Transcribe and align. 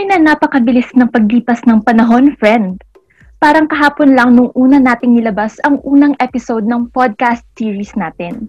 Tunay 0.00 0.16
na 0.16 0.32
napakabilis 0.32 0.88
ng 0.96 1.12
paglipas 1.12 1.60
ng 1.68 1.84
panahon, 1.84 2.32
friend. 2.40 2.80
Parang 3.36 3.68
kahapon 3.68 4.16
lang 4.16 4.32
nung 4.32 4.48
una 4.56 4.80
nating 4.80 5.12
nilabas 5.12 5.60
ang 5.60 5.76
unang 5.84 6.16
episode 6.24 6.64
ng 6.64 6.88
podcast 6.88 7.44
series 7.52 7.92
natin. 8.00 8.48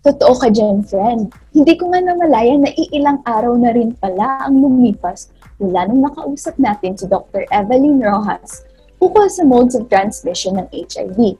Totoo 0.00 0.32
ka 0.40 0.48
dyan, 0.48 0.80
friend. 0.88 1.28
Hindi 1.52 1.76
ko 1.76 1.92
nga 1.92 2.00
namalaya 2.00 2.56
na 2.56 2.72
iilang 2.72 3.20
araw 3.28 3.60
na 3.60 3.76
rin 3.76 3.92
pala 4.00 4.48
ang 4.48 4.56
lumipas 4.56 5.28
mula 5.60 5.84
nung 5.84 6.00
nakausap 6.00 6.56
natin 6.56 6.96
si 6.96 7.04
Dr. 7.04 7.44
Evelyn 7.52 8.00
Rojas 8.00 8.64
ukol 8.96 9.28
sa 9.28 9.44
modes 9.44 9.76
of 9.76 9.92
transmission 9.92 10.56
ng 10.56 10.68
HIV. 10.72 11.36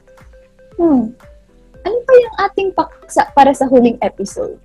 Hmm, 0.77 1.17
ano 1.81 1.97
pa 2.05 2.13
yung 2.13 2.37
ating 2.45 2.71
paksa 2.77 3.25
para 3.33 3.57
sa 3.57 3.65
huling 3.65 3.97
episode? 4.05 4.61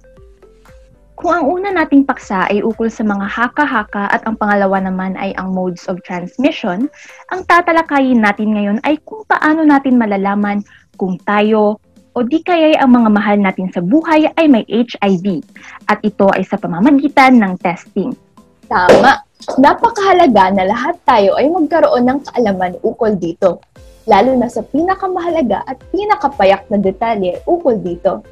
Kung 1.22 1.38
ang 1.38 1.46
una 1.46 1.70
nating 1.70 2.10
paksa 2.10 2.50
ay 2.50 2.66
ukol 2.66 2.90
sa 2.90 3.06
mga 3.06 3.30
haka-haka 3.30 4.10
at 4.10 4.26
ang 4.26 4.42
pangalawa 4.42 4.82
naman 4.82 5.14
ay 5.22 5.38
ang 5.38 5.54
modes 5.54 5.86
of 5.86 6.02
transmission, 6.02 6.90
ang 7.30 7.46
tatalakayin 7.46 8.26
natin 8.26 8.58
ngayon 8.58 8.82
ay 8.82 8.98
kung 9.06 9.22
paano 9.30 9.62
natin 9.62 10.02
malalaman 10.02 10.66
kung 10.98 11.22
tayo 11.22 11.78
o 12.18 12.26
di 12.26 12.42
kaya 12.42 12.74
ang 12.82 12.98
mga 12.98 13.10
mahal 13.14 13.38
natin 13.38 13.70
sa 13.70 13.86
buhay 13.86 14.34
ay 14.34 14.50
may 14.50 14.66
HIV 14.66 15.46
at 15.94 16.02
ito 16.02 16.26
ay 16.34 16.42
sa 16.42 16.58
pamamagitan 16.58 17.38
ng 17.38 17.54
testing. 17.62 18.18
Tama! 18.66 19.22
Napakahalaga 19.62 20.58
na 20.58 20.74
lahat 20.74 20.98
tayo 21.06 21.38
ay 21.38 21.54
magkaroon 21.54 22.02
ng 22.10 22.20
kaalaman 22.34 22.82
ukol 22.82 23.14
dito, 23.14 23.62
lalo 24.10 24.34
na 24.34 24.50
sa 24.50 24.66
pinakamahalaga 24.66 25.70
at 25.70 25.78
pinakapayak 25.94 26.66
na 26.74 26.82
detalye 26.82 27.38
ukol 27.46 27.78
dito. 27.78 28.26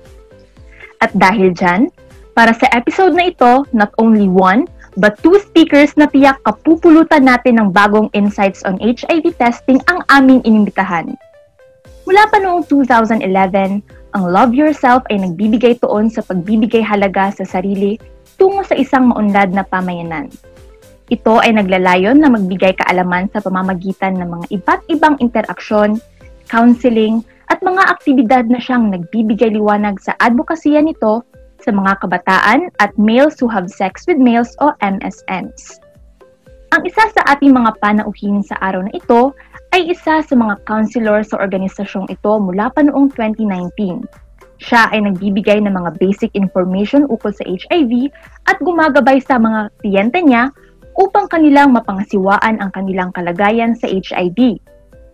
At 1.06 1.14
dahil 1.14 1.54
dyan, 1.54 1.94
para 2.34 2.56
sa 2.56 2.70
episode 2.72 3.14
na 3.18 3.30
ito, 3.30 3.66
not 3.76 3.94
only 3.98 4.30
one, 4.30 4.66
but 4.98 5.18
two 5.22 5.38
speakers 5.40 5.94
na 5.96 6.10
tiyak 6.10 6.40
kapupulutan 6.44 7.26
natin 7.26 7.62
ng 7.62 7.70
bagong 7.70 8.12
insights 8.18 8.66
on 8.66 8.80
HIV 8.82 9.36
testing 9.38 9.80
ang 9.88 10.04
aming 10.12 10.44
inimbitahan. 10.44 11.14
Mula 12.10 12.24
pa 12.34 12.42
noong 12.42 12.66
2011, 12.66 13.86
ang 14.18 14.24
Love 14.26 14.58
Yourself 14.58 15.06
ay 15.14 15.22
nagbibigay 15.22 15.78
tuon 15.78 16.10
sa 16.10 16.26
pagbibigay 16.26 16.82
halaga 16.82 17.30
sa 17.30 17.46
sarili 17.46 18.02
tungo 18.42 18.66
sa 18.66 18.74
isang 18.74 19.14
maunlad 19.14 19.54
na 19.54 19.62
pamayanan. 19.62 20.32
Ito 21.10 21.42
ay 21.42 21.58
naglalayon 21.58 22.22
na 22.22 22.30
magbigay 22.30 22.78
kaalaman 22.78 23.30
sa 23.30 23.42
pamamagitan 23.42 24.18
ng 24.18 24.30
mga 24.30 24.46
iba't 24.62 24.82
ibang 24.90 25.16
interaksyon, 25.22 26.02
counseling, 26.50 27.22
at 27.50 27.62
mga 27.66 27.82
aktibidad 27.90 28.46
na 28.46 28.62
siyang 28.62 28.94
nagbibigay 28.94 29.54
liwanag 29.54 29.98
sa 29.98 30.14
advokasya 30.22 30.86
nito 30.86 31.26
sa 31.64 31.72
mga 31.76 32.00
kabataan 32.04 32.72
at 32.80 32.92
males 32.96 33.38
who 33.40 33.48
have 33.48 33.68
sex 33.68 34.08
with 34.08 34.20
males 34.20 34.56
o 34.64 34.72
MSNs. 34.80 35.84
Ang 36.70 36.86
isa 36.86 37.02
sa 37.10 37.22
ating 37.34 37.50
mga 37.50 37.82
panauhin 37.82 38.46
sa 38.46 38.54
araw 38.62 38.86
na 38.86 38.94
ito 38.94 39.34
ay 39.74 39.90
isa 39.90 40.22
sa 40.22 40.34
mga 40.38 40.62
counselor 40.70 41.26
sa 41.26 41.42
organisasyong 41.42 42.06
ito 42.14 42.32
mula 42.38 42.70
pa 42.70 42.86
noong 42.86 43.10
2019. 43.18 44.06
Siya 44.60 44.92
ay 44.92 45.02
nagbibigay 45.08 45.64
ng 45.64 45.72
mga 45.72 45.98
basic 45.98 46.30
information 46.36 47.08
ukol 47.08 47.32
sa 47.32 47.48
HIV 47.48 48.12
at 48.46 48.60
gumagabay 48.62 49.18
sa 49.24 49.40
mga 49.40 49.72
kliyente 49.82 50.20
niya 50.22 50.52
upang 51.00 51.32
kanilang 51.32 51.72
mapangasiwaan 51.72 52.60
ang 52.60 52.70
kanilang 52.76 53.10
kalagayan 53.16 53.72
sa 53.74 53.88
HIV. 53.88 54.60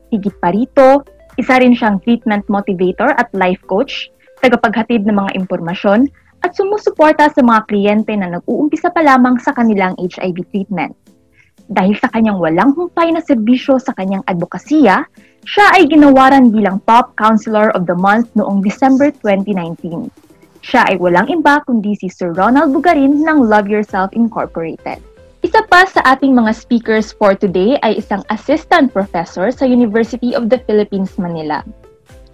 Higit 0.10 0.36
pa 0.42 0.50
rito, 0.50 1.06
isa 1.38 1.62
rin 1.62 1.78
siyang 1.78 2.02
treatment 2.02 2.44
motivator 2.50 3.14
at 3.16 3.30
life 3.38 3.62
coach, 3.70 4.10
tagapaghatid 4.42 5.06
ng 5.06 5.16
mga 5.16 5.32
impormasyon 5.40 6.10
at 6.46 6.54
sumusuporta 6.54 7.26
sa 7.34 7.42
mga 7.42 7.66
kliyente 7.66 8.14
na 8.14 8.38
nag-uumpisa 8.38 8.94
pa 8.94 9.02
lamang 9.02 9.42
sa 9.42 9.50
kanilang 9.50 9.98
HIV 9.98 10.46
treatment. 10.54 10.94
Dahil 11.66 11.98
sa 11.98 12.14
kanyang 12.14 12.38
walang 12.38 12.78
humpay 12.78 13.10
na 13.10 13.26
serbisyo 13.26 13.82
sa 13.82 13.98
kanyang 13.98 14.22
advokasya, 14.30 15.10
siya 15.42 15.68
ay 15.74 15.90
ginawaran 15.90 16.54
bilang 16.54 16.78
Top 16.86 17.18
Counselor 17.18 17.74
of 17.74 17.90
the 17.90 17.98
Month 17.98 18.30
noong 18.38 18.62
December 18.62 19.10
2019. 19.26 20.14
Siya 20.62 20.86
ay 20.86 21.02
walang 21.02 21.26
iba 21.34 21.66
kundi 21.66 21.98
si 21.98 22.06
Sir 22.14 22.38
Ronald 22.38 22.70
Bugarin 22.70 23.26
ng 23.26 23.38
Love 23.42 23.66
Yourself 23.66 24.14
Incorporated. 24.14 25.02
Isa 25.42 25.62
pa 25.66 25.86
sa 25.90 26.02
ating 26.14 26.34
mga 26.34 26.54
speakers 26.54 27.14
for 27.14 27.34
today 27.34 27.78
ay 27.82 27.98
isang 27.98 28.22
assistant 28.34 28.94
professor 28.94 29.50
sa 29.50 29.66
University 29.66 30.38
of 30.38 30.50
the 30.54 30.62
Philippines, 30.66 31.18
Manila. 31.18 31.66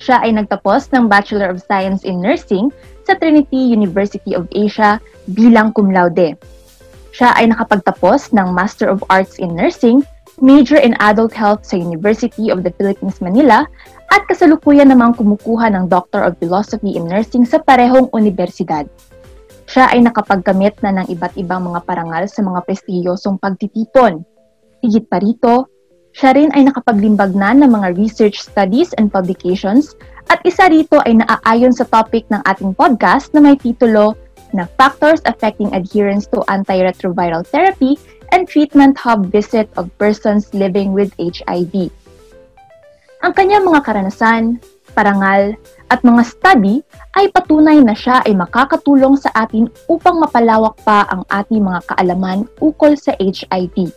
Siya 0.01 0.17
ay 0.25 0.33
nagtapos 0.33 0.89
ng 0.97 1.05
Bachelor 1.05 1.53
of 1.53 1.61
Science 1.61 2.01
in 2.01 2.25
Nursing 2.25 2.73
sa 3.05 3.13
Trinity 3.21 3.69
University 3.69 4.33
of 4.33 4.49
Asia 4.49 4.97
bilang 5.37 5.69
cum 5.77 5.93
laude. 5.93 6.33
Siya 7.13 7.37
ay 7.37 7.53
nakapagtapos 7.53 8.33
ng 8.33 8.49
Master 8.49 8.89
of 8.89 9.05
Arts 9.13 9.37
in 9.37 9.53
Nursing, 9.53 10.01
major 10.41 10.81
in 10.81 10.97
Adult 10.97 11.37
Health 11.37 11.69
sa 11.69 11.77
University 11.77 12.49
of 12.49 12.65
the 12.65 12.73
Philippines 12.81 13.21
Manila 13.21 13.69
at 14.09 14.25
kasalukuyan 14.25 14.89
namang 14.89 15.13
kumukuha 15.13 15.69
ng 15.69 15.85
Doctor 15.85 16.25
of 16.25 16.33
Philosophy 16.41 16.97
in 16.97 17.05
Nursing 17.05 17.45
sa 17.45 17.61
parehong 17.61 18.09
universidad. 18.09 18.89
Siya 19.69 19.93
ay 19.93 20.01
nakapagkamit 20.01 20.81
na 20.81 20.97
ng 20.97 21.13
iba't 21.13 21.37
ibang 21.37 21.61
mga 21.61 21.85
parangal 21.85 22.25
sa 22.25 22.41
mga 22.41 22.65
prestiyosong 22.65 23.37
pagtitipon. 23.37 24.25
Higit 24.81 25.05
pa 25.05 25.21
rito, 25.21 25.69
siya 26.11 26.35
rin 26.35 26.51
ay 26.51 26.67
nakapaglimbag 26.67 27.31
na 27.35 27.55
ng 27.55 27.71
mga 27.71 27.95
research 27.95 28.39
studies 28.39 28.91
and 28.99 29.11
publications 29.11 29.95
at 30.27 30.43
isa 30.43 30.67
rito 30.67 30.99
ay 31.07 31.19
naaayon 31.23 31.71
sa 31.71 31.87
topic 31.87 32.27
ng 32.31 32.43
ating 32.47 32.75
podcast 32.75 33.31
na 33.31 33.39
may 33.39 33.55
titulo 33.55 34.15
na 34.51 34.67
Factors 34.75 35.23
Affecting 35.23 35.71
Adherence 35.71 36.27
to 36.31 36.43
Antiretroviral 36.51 37.47
Therapy 37.47 37.95
and 38.35 38.47
Treatment 38.47 38.99
Hub 38.99 39.31
Visit 39.31 39.71
of 39.79 39.87
Persons 39.95 40.51
Living 40.51 40.91
with 40.91 41.11
HIV. 41.19 41.91
Ang 43.21 43.33
kanyang 43.37 43.67
mga 43.67 43.85
karanasan, 43.85 44.59
parangal, 44.91 45.55
at 45.91 45.99
mga 46.03 46.23
study 46.23 46.83
ay 47.19 47.27
patunay 47.31 47.83
na 47.83 47.95
siya 47.95 48.23
ay 48.23 48.35
makakatulong 48.35 49.19
sa 49.19 49.31
atin 49.35 49.67
upang 49.91 50.19
mapalawak 50.19 50.75
pa 50.83 51.07
ang 51.11 51.23
ating 51.31 51.63
mga 51.63 51.83
kaalaman 51.91 52.47
ukol 52.63 52.95
sa 52.95 53.15
HIV. 53.19 53.91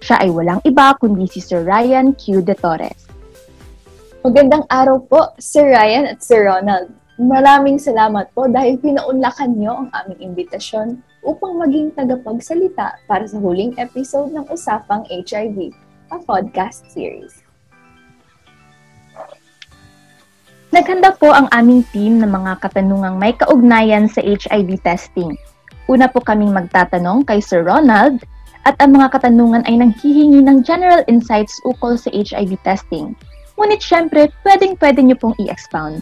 Siya 0.00 0.16
ay 0.24 0.32
walang 0.32 0.64
iba 0.64 0.96
kundi 0.96 1.28
si 1.28 1.44
Sir 1.44 1.60
Ryan 1.60 2.16
Q. 2.16 2.40
De 2.40 2.56
Torres. 2.56 3.04
Magandang 4.24 4.64
araw 4.72 4.96
po, 5.04 5.32
Sir 5.36 5.76
Ryan 5.76 6.08
at 6.08 6.24
Sir 6.24 6.48
Ronald. 6.48 6.88
Maraming 7.20 7.76
salamat 7.76 8.32
po 8.32 8.48
dahil 8.48 8.80
pinaunlakan 8.80 9.60
niyo 9.60 9.76
ang 9.76 9.88
aming 9.92 10.32
imbitasyon 10.32 11.04
upang 11.20 11.60
maging 11.60 11.92
tagapagsalita 11.92 12.96
para 13.04 13.28
sa 13.28 13.36
huling 13.36 13.76
episode 13.76 14.32
ng 14.32 14.48
Usapang 14.48 15.04
HIV, 15.12 15.68
a 16.08 16.16
podcast 16.24 16.88
series. 16.88 17.44
Naghanda 20.72 21.12
po 21.12 21.28
ang 21.28 21.44
aming 21.52 21.84
team 21.92 22.24
ng 22.24 22.30
mga 22.32 22.56
katanungang 22.64 23.20
may 23.20 23.36
kaugnayan 23.36 24.08
sa 24.08 24.24
HIV 24.24 24.80
testing. 24.80 25.36
Una 25.92 26.08
po 26.08 26.24
kaming 26.24 26.56
magtatanong 26.56 27.28
kay 27.28 27.44
Sir 27.44 27.68
Ronald 27.68 28.24
at 28.68 28.76
ang 28.82 28.96
mga 28.96 29.16
katanungan 29.16 29.64
ay 29.64 29.80
nanghihingi 29.80 30.44
ng 30.44 30.64
general 30.64 31.00
insights 31.08 31.56
ukol 31.64 31.96
sa 31.96 32.12
HIV 32.12 32.60
testing 32.64 33.16
Ngunit 33.60 33.84
syempre, 33.84 34.32
pwedeng-pwede 34.40 35.04
niyo 35.04 35.20
pong 35.20 35.36
i-expound. 35.36 36.00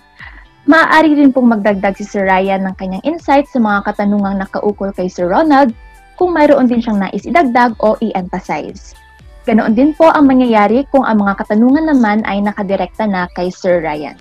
Maaari 0.70 1.18
rin 1.18 1.34
pong 1.34 1.50
magdagdag 1.50 1.98
si 1.98 2.06
Sir 2.06 2.22
Ryan 2.22 2.70
ng 2.70 2.74
kanyang 2.78 3.02
insights 3.02 3.50
sa 3.50 3.58
mga 3.58 3.82
katanungang 3.82 4.38
nakaukol 4.38 4.94
kay 4.94 5.10
Sir 5.10 5.26
Ronald 5.26 5.74
kung 6.14 6.30
mayroon 6.30 6.70
din 6.70 6.78
siyang 6.78 7.02
nais 7.02 7.26
idagdag 7.26 7.74
o 7.82 7.98
i-emphasize. 7.98 8.94
Ganoon 9.42 9.74
din 9.74 9.90
po 9.90 10.06
ang 10.06 10.30
mangyayari 10.30 10.86
kung 10.94 11.02
ang 11.02 11.18
mga 11.18 11.42
katanungan 11.42 11.90
naman 11.90 12.22
ay 12.30 12.46
nakadirekta 12.46 13.10
na 13.10 13.26
kay 13.34 13.50
Sir 13.50 13.82
Ryan. 13.82 14.14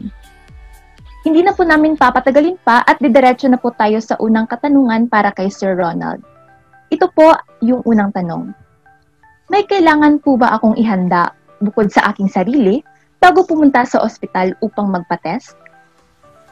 Hindi 1.21 1.45
na 1.45 1.53
po 1.53 1.61
namin 1.61 1.93
papatagalin 1.93 2.57
pa 2.65 2.81
at 2.89 2.97
didiretso 2.97 3.45
na 3.45 3.61
po 3.61 3.69
tayo 3.77 4.01
sa 4.01 4.17
unang 4.17 4.49
katanungan 4.49 5.13
para 5.13 5.29
kay 5.29 5.53
Sir 5.53 5.77
Ronald. 5.77 6.25
Ito 6.87 7.11
po 7.11 7.35
yung 7.59 7.83
unang 7.83 8.15
tanong. 8.15 8.55
May 9.51 9.67
kailangan 9.67 10.23
po 10.23 10.39
ba 10.39 10.55
akong 10.55 10.79
ihanda 10.79 11.35
bukod 11.59 11.91
sa 11.91 12.11
aking 12.11 12.31
sarili 12.31 12.79
bago 13.19 13.43
pumunta 13.43 13.83
sa 13.83 13.99
ospital 14.03 14.55
upang 14.63 14.87
magpa-test? 14.91 15.55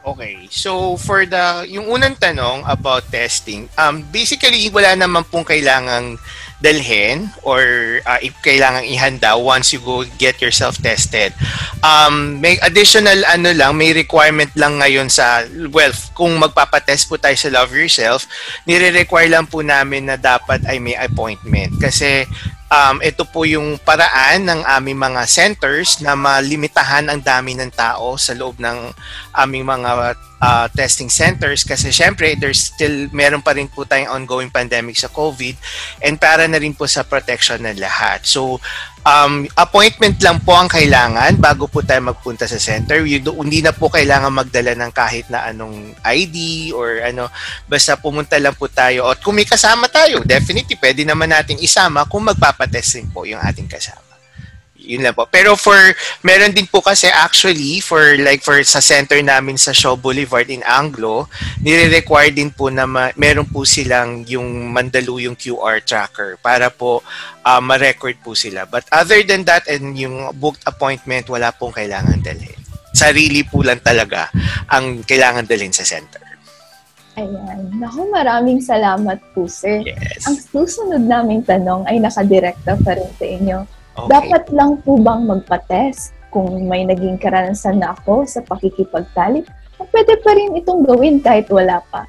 Okay. 0.06 0.46
So 0.54 0.94
for 1.02 1.26
the 1.26 1.66
yung 1.66 1.90
unang 1.90 2.14
tanong 2.14 2.62
about 2.62 3.10
testing, 3.10 3.66
um 3.74 4.06
basically 4.14 4.70
wala 4.70 4.94
naman 4.94 5.26
pong 5.26 5.42
kailangang 5.42 6.22
dalhin 6.62 7.26
or 7.42 7.60
uh, 8.06 8.16
kailangang 8.40 8.86
ihanda 8.86 9.34
once 9.34 9.74
you 9.74 9.82
go 9.82 10.06
get 10.14 10.38
yourself 10.38 10.78
tested. 10.78 11.34
Um 11.82 12.38
may 12.38 12.54
additional 12.62 13.18
ano 13.26 13.50
lang, 13.50 13.74
may 13.74 13.90
requirement 13.90 14.54
lang 14.54 14.78
ngayon 14.78 15.10
sa 15.10 15.42
well, 15.74 15.90
kung 16.14 16.38
magpapa-test 16.38 17.10
po 17.10 17.18
tayo 17.18 17.34
sa 17.34 17.50
Love 17.50 17.74
Yourself, 17.74 18.30
nire-require 18.62 19.26
lang 19.26 19.50
po 19.50 19.58
namin 19.66 20.06
na 20.06 20.14
dapat 20.14 20.62
ay 20.70 20.78
may 20.78 20.94
appointment 20.94 21.82
kasi 21.82 22.30
um, 22.70 22.96
ito 23.02 23.22
po 23.26 23.46
yung 23.46 23.78
paraan 23.82 24.46
ng 24.46 24.60
aming 24.78 24.98
mga 24.98 25.22
centers 25.26 26.02
na 26.02 26.18
malimitahan 26.18 27.06
ang 27.06 27.20
dami 27.22 27.54
ng 27.54 27.70
tao 27.72 28.18
sa 28.18 28.34
loob 28.34 28.58
ng 28.58 28.90
aming 29.36 29.66
mga 29.66 30.16
uh, 30.42 30.66
testing 30.74 31.08
centers 31.10 31.62
kasi 31.62 31.94
syempre 31.94 32.34
there's 32.34 32.72
still 32.74 33.06
meron 33.14 33.42
pa 33.42 33.54
rin 33.54 33.70
po 33.70 33.86
tayong 33.86 34.10
ongoing 34.22 34.50
pandemic 34.50 34.98
sa 34.98 35.10
COVID 35.10 35.54
and 36.02 36.18
para 36.18 36.44
na 36.50 36.58
rin 36.58 36.74
po 36.74 36.84
sa 36.90 37.06
protection 37.06 37.62
ng 37.62 37.78
lahat. 37.78 38.26
So 38.26 38.58
um, 39.06 39.46
appointment 39.54 40.18
lang 40.18 40.42
po 40.42 40.58
ang 40.58 40.66
kailangan 40.66 41.38
bago 41.38 41.70
po 41.70 41.80
tayo 41.86 42.10
magpunta 42.10 42.50
sa 42.50 42.58
center. 42.58 43.06
Hindi 43.06 43.62
na 43.62 43.70
po 43.70 43.86
kailangan 43.86 44.34
magdala 44.34 44.74
ng 44.74 44.92
kahit 44.92 45.30
na 45.30 45.46
anong 45.46 45.94
ID 46.02 46.70
or 46.74 47.06
ano 47.06 47.30
basta 47.70 47.94
pumunta 47.94 48.34
lang 48.42 48.58
po 48.58 48.66
tayo 48.66 49.06
at 49.06 49.22
kung 49.22 49.38
may 49.38 49.46
kasama 49.46 49.86
tayo, 49.86 50.26
definitely 50.26 50.74
pwede 50.82 51.06
naman 51.06 51.30
nating 51.30 51.62
isama 51.62 52.02
kung 52.10 52.26
magpapatesting 52.26 53.14
po 53.14 53.22
yung 53.22 53.40
ating 53.40 53.70
kasama 53.70 54.05
yun 54.86 55.02
lang 55.02 55.12
po. 55.12 55.26
Pero 55.26 55.58
for, 55.58 55.76
meron 56.22 56.54
din 56.54 56.70
po 56.70 56.78
kasi 56.78 57.10
actually, 57.10 57.82
for 57.82 58.14
like 58.22 58.40
for 58.40 58.62
sa 58.62 58.78
center 58.78 59.18
namin 59.18 59.58
sa 59.58 59.74
Shaw 59.74 59.98
Boulevard 59.98 60.46
in 60.46 60.62
Anglo, 60.62 61.26
nire-require 61.60 62.30
din 62.30 62.54
po 62.54 62.70
na 62.70 62.86
ma- 62.86 63.12
meron 63.18 63.50
po 63.50 63.66
silang 63.66 64.22
yung 64.30 64.70
Mandaluyong 64.70 65.34
QR 65.34 65.82
tracker 65.82 66.38
para 66.38 66.70
po 66.70 67.02
uh, 67.42 67.60
ma-record 67.60 68.16
po 68.22 68.38
sila. 68.38 68.64
But 68.64 68.86
other 68.94 69.26
than 69.26 69.42
that 69.50 69.66
and 69.66 69.98
yung 69.98 70.30
booked 70.38 70.62
appointment, 70.64 71.26
wala 71.26 71.50
pong 71.50 71.74
kailangan 71.74 72.22
dalhin. 72.22 72.54
Sarili 72.96 73.44
po 73.44 73.60
lang 73.60 73.82
talaga 73.84 74.32
ang 74.72 75.04
kailangan 75.04 75.44
dalhin 75.44 75.74
sa 75.74 75.84
center. 75.84 76.26
Ayan. 77.16 77.72
Naku, 77.80 78.12
maraming 78.12 78.60
salamat 78.60 79.16
po, 79.32 79.48
sir. 79.48 79.80
Yes. 79.88 80.28
Ang 80.28 80.36
susunod 80.36 81.00
naming 81.00 81.40
tanong 81.40 81.88
ay 81.88 81.96
nakadirekta 81.96 82.76
pa 82.84 82.92
rin 82.92 83.08
sa 83.16 83.24
inyo. 83.24 83.58
Okay. 83.96 84.12
Dapat 84.12 84.44
lang 84.52 84.76
po 84.84 85.00
bang 85.00 85.24
magpa-test 85.24 86.12
kung 86.28 86.68
may 86.68 86.84
naging 86.84 87.16
karanasan 87.16 87.80
na 87.80 87.96
ako 87.96 88.28
sa 88.28 88.44
pakikipagtalik? 88.44 89.48
O 89.80 89.88
pwede 89.88 90.20
pa 90.20 90.36
rin 90.36 90.52
itong 90.60 90.84
gawin 90.84 91.16
kahit 91.24 91.48
wala 91.48 91.80
pa? 91.88 92.04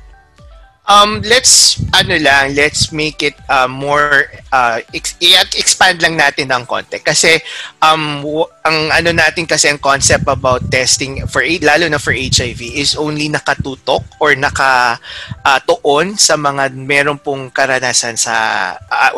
Um, 0.88 1.20
let's, 1.28 1.84
ano 1.92 2.16
lang, 2.16 2.56
let's 2.56 2.96
make 2.96 3.20
it 3.20 3.36
uh, 3.52 3.68
more, 3.68 4.32
uh, 4.56 4.80
ex- 4.96 5.20
expand 5.56 6.00
lang 6.00 6.16
natin 6.16 6.48
ng 6.48 6.64
konti. 6.64 7.04
Kasi, 7.04 7.44
um, 7.84 8.24
w- 8.24 8.52
ang 8.68 8.92
ano 8.92 9.16
natin 9.16 9.48
kasi 9.48 9.72
ang 9.72 9.80
concept 9.80 10.28
about 10.28 10.60
testing, 10.68 11.24
for 11.32 11.40
lalo 11.64 11.88
na 11.88 11.96
for 11.96 12.12
HIV, 12.12 12.60
is 12.76 13.00
only 13.00 13.32
nakatutok 13.32 14.04
or 14.20 14.36
nakatuon 14.36 16.08
uh, 16.12 16.20
sa 16.20 16.36
mga 16.36 16.76
meron 16.76 17.16
pong 17.16 17.48
karanasan 17.48 18.20
sa, 18.20 18.36
uh, 18.76 19.16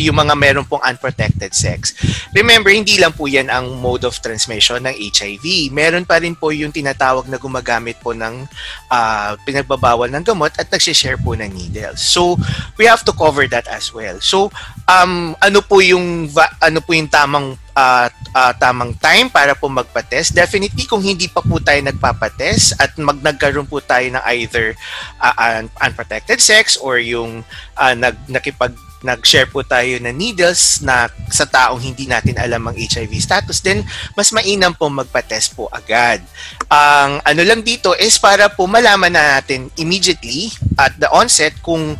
yung 0.00 0.16
mga 0.16 0.34
meron 0.34 0.64
pong 0.64 0.80
unprotected 0.80 1.52
sex. 1.52 1.92
Remember, 2.32 2.72
hindi 2.72 2.96
lang 2.96 3.12
po 3.12 3.28
yan 3.28 3.52
ang 3.52 3.76
mode 3.76 4.08
of 4.08 4.16
transmission 4.24 4.80
ng 4.80 4.96
HIV. 4.96 5.68
Meron 5.68 6.08
pa 6.08 6.16
rin 6.16 6.32
po 6.32 6.48
yung 6.48 6.72
tinatawag 6.72 7.28
na 7.28 7.36
gumagamit 7.36 8.00
po 8.00 8.16
ng 8.16 8.48
uh, 8.88 9.36
pinagbabawal 9.44 10.08
ng 10.08 10.24
gamot 10.24 10.56
at 10.56 10.72
nags 10.72 10.88
share 10.96 11.20
po 11.20 11.36
ng 11.36 11.52
needles. 11.52 12.00
So, 12.00 12.40
we 12.80 12.88
have 12.88 13.04
to 13.04 13.12
cover 13.12 13.44
that 13.52 13.68
as 13.68 13.92
well. 13.92 14.16
So, 14.24 14.48
um, 14.88 15.36
ano 15.44 15.60
po 15.60 15.84
yung 15.84 16.32
ano 16.64 16.78
po 16.80 16.96
yung 16.96 17.12
tamang 17.12 17.60
uh, 17.74 18.08
uh, 18.34 18.52
tamang 18.58 18.94
time 18.98 19.28
para 19.30 19.54
po 19.54 19.66
magpa-test? 19.70 20.34
Definitely 20.34 20.86
kung 20.86 21.02
hindi 21.02 21.26
pa 21.26 21.42
po 21.42 21.58
tayo 21.58 21.80
nagpapa-test 21.84 22.78
at 22.78 22.94
mag 22.98 23.18
nagkaroon 23.20 23.66
po 23.66 23.82
tayo 23.82 24.06
ng 24.10 24.24
either 24.38 24.74
uh, 25.18 25.34
un- 25.36 25.72
unprotected 25.82 26.38
sex 26.38 26.78
or 26.78 26.98
yung 26.98 27.42
uh, 27.78 27.94
nag 27.94 28.16
nakipag 28.26 28.74
nag-share 29.00 29.48
po 29.48 29.64
tayo 29.64 29.96
ng 29.96 30.12
needles 30.12 30.84
na 30.84 31.08
sa 31.32 31.48
taong 31.48 31.80
hindi 31.80 32.04
natin 32.04 32.36
alam 32.36 32.68
ang 32.68 32.76
HIV 32.76 33.16
status, 33.16 33.64
then 33.64 33.80
mas 34.12 34.28
mainam 34.28 34.76
po 34.76 34.92
magpa-test 34.92 35.56
po 35.56 35.72
agad. 35.72 36.20
Ang 36.68 37.24
ano 37.24 37.42
lang 37.42 37.64
dito 37.64 37.96
is 37.96 38.20
para 38.20 38.52
po 38.52 38.68
malaman 38.68 39.12
na 39.12 39.40
natin 39.40 39.72
immediately 39.80 40.52
at 40.76 40.92
the 41.00 41.08
onset 41.08 41.56
kung 41.64 41.96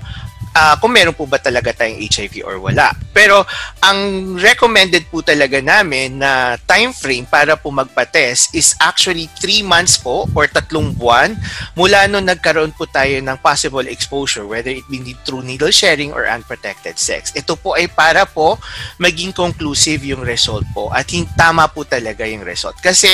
uh, 0.54 0.74
kung 0.78 0.92
meron 0.94 1.14
po 1.14 1.26
ba 1.26 1.38
talaga 1.38 1.74
tayong 1.74 2.00
HIV 2.00 2.42
or 2.46 2.58
wala. 2.58 2.90
Pero 3.14 3.42
ang 3.82 4.32
recommended 4.38 5.06
po 5.10 5.22
talaga 5.22 5.58
namin 5.62 6.22
na 6.22 6.56
time 6.66 6.94
frame 6.94 7.26
para 7.26 7.54
po 7.54 7.70
magpa-test 7.70 8.54
is 8.54 8.74
actually 8.82 9.26
3 9.38 9.62
months 9.66 9.98
po 9.98 10.26
or 10.34 10.46
tatlong 10.50 10.94
buwan 10.94 11.34
mula 11.74 12.06
nung 12.06 12.26
nagkaroon 12.26 12.74
po 12.74 12.86
tayo 12.86 13.18
ng 13.18 13.38
possible 13.42 13.86
exposure 13.86 14.46
whether 14.46 14.70
it 14.70 14.86
be 14.90 15.02
through 15.26 15.42
needle 15.42 15.72
sharing 15.72 16.10
or 16.14 16.26
unprotected 16.26 16.96
sex. 16.98 17.34
Ito 17.34 17.58
po 17.58 17.74
ay 17.78 17.90
para 17.90 18.26
po 18.26 18.58
maging 18.98 19.34
conclusive 19.34 20.02
yung 20.06 20.22
result 20.22 20.66
po 20.74 20.90
at 20.94 21.06
tama 21.34 21.66
po 21.70 21.82
talaga 21.82 22.22
yung 22.26 22.46
result. 22.46 22.78
Kasi 22.78 23.10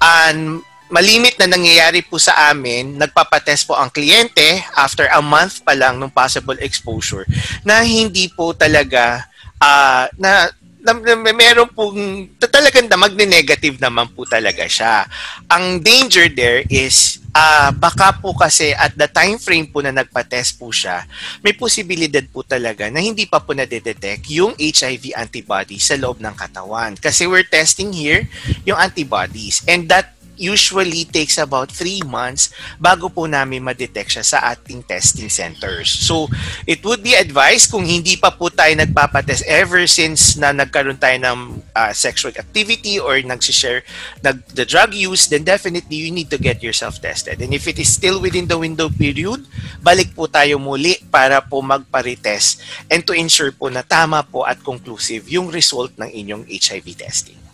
um, 0.00 0.60
malimit 0.90 1.38
na 1.38 1.46
nangyayari 1.46 2.02
po 2.02 2.18
sa 2.18 2.50
amin, 2.50 2.98
nagpapatest 2.98 3.64
po 3.70 3.78
ang 3.78 3.88
kliyente 3.88 4.60
after 4.74 5.06
a 5.08 5.22
month 5.22 5.62
pa 5.62 5.72
lang 5.72 5.96
ng 5.96 6.10
possible 6.10 6.58
exposure 6.58 7.24
na 7.62 7.80
hindi 7.86 8.26
po 8.28 8.52
talaga 8.52 9.24
uh, 9.62 10.10
na 10.18 10.50
na, 10.80 10.96
na, 10.96 11.32
meron 11.36 11.68
pong 11.70 12.32
talagang 12.40 12.88
damag 12.88 13.12
negative 13.12 13.76
naman 13.76 14.08
po 14.16 14.24
talaga 14.24 14.64
siya. 14.64 15.04
Ang 15.52 15.84
danger 15.84 16.32
there 16.32 16.64
is 16.72 17.20
uh, 17.36 17.70
baka 17.76 18.16
po 18.16 18.32
kasi 18.32 18.72
at 18.72 18.96
the 18.96 19.06
time 19.06 19.36
frame 19.36 19.68
po 19.68 19.84
na 19.84 19.92
nagpa-test 19.92 20.56
po 20.56 20.72
siya, 20.72 21.04
may 21.44 21.52
posibilidad 21.52 22.24
po 22.32 22.42
talaga 22.42 22.88
na 22.88 23.04
hindi 23.04 23.28
pa 23.28 23.44
po 23.44 23.52
na-detect 23.52 24.24
yung 24.32 24.56
HIV 24.56 25.14
antibodies 25.14 25.84
sa 25.84 26.00
loob 26.00 26.18
ng 26.18 26.34
katawan. 26.34 26.96
Kasi 26.96 27.28
we're 27.28 27.46
testing 27.46 27.92
here 27.92 28.26
yung 28.64 28.80
antibodies 28.80 29.62
and 29.68 29.84
that 29.92 30.16
usually 30.40 31.04
takes 31.04 31.36
about 31.36 31.68
3 31.68 32.00
months 32.08 32.48
bago 32.80 33.12
po 33.12 33.28
namin 33.28 33.60
ma-detect 33.60 34.16
siya 34.16 34.24
sa 34.24 34.38
ating 34.56 34.80
testing 34.88 35.28
centers. 35.28 35.92
So, 35.92 36.32
it 36.64 36.80
would 36.80 37.04
be 37.04 37.12
advised 37.12 37.68
kung 37.68 37.84
hindi 37.84 38.16
pa 38.16 38.32
po 38.32 38.48
tayo 38.48 38.72
nagpapatest 38.72 39.44
ever 39.44 39.84
since 39.84 40.40
na 40.40 40.56
nagkaroon 40.56 40.96
tayo 40.96 41.20
ng 41.20 41.60
uh, 41.76 41.92
sexual 41.92 42.32
activity 42.40 42.96
or 42.96 43.20
nagsishare 43.20 43.84
nag, 44.24 44.40
the 44.56 44.64
drug 44.64 44.96
use, 44.96 45.28
then 45.28 45.44
definitely 45.44 46.00
you 46.00 46.10
need 46.10 46.32
to 46.32 46.40
get 46.40 46.64
yourself 46.64 46.96
tested. 47.00 47.40
And 47.44 47.52
if 47.52 47.68
it 47.68 47.78
is 47.78 47.92
still 47.92 48.20
within 48.20 48.48
the 48.48 48.56
window 48.56 48.88
period, 48.88 49.44
balik 49.84 50.16
po 50.16 50.26
tayo 50.26 50.56
muli 50.56 50.96
para 51.12 51.44
po 51.44 51.60
magpa-retest 51.60 52.62
and 52.88 53.04
to 53.04 53.12
ensure 53.12 53.52
po 53.52 53.68
na 53.68 53.84
tama 53.84 54.24
po 54.24 54.46
at 54.46 54.62
conclusive 54.64 55.28
yung 55.28 55.52
result 55.52 55.92
ng 56.00 56.08
inyong 56.08 56.42
HIV 56.48 56.86
testing. 56.96 57.49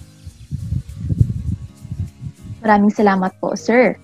Maraming 2.66 2.90
salamat 2.90 3.30
po, 3.38 3.54
sir. 3.54 3.94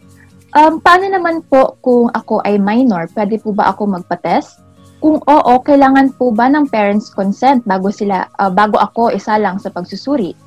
Um, 0.54 0.78
paano 0.78 1.10
naman 1.10 1.42
po 1.50 1.74
kung 1.82 2.14
ako 2.14 2.46
ay 2.46 2.62
minor? 2.62 3.10
Pwede 3.10 3.42
po 3.42 3.50
ba 3.50 3.74
ako 3.74 3.98
magpa-test? 3.98 4.62
Kung 5.02 5.18
oo, 5.18 5.52
kailangan 5.66 6.14
po 6.14 6.30
ba 6.30 6.46
ng 6.46 6.70
parents' 6.70 7.10
consent 7.10 7.66
bago 7.66 7.90
sila 7.90 8.30
uh, 8.38 8.46
bago 8.46 8.78
ako 8.78 9.10
isa 9.10 9.34
lang 9.34 9.58
sa 9.58 9.74
pagsusuri? 9.74 10.38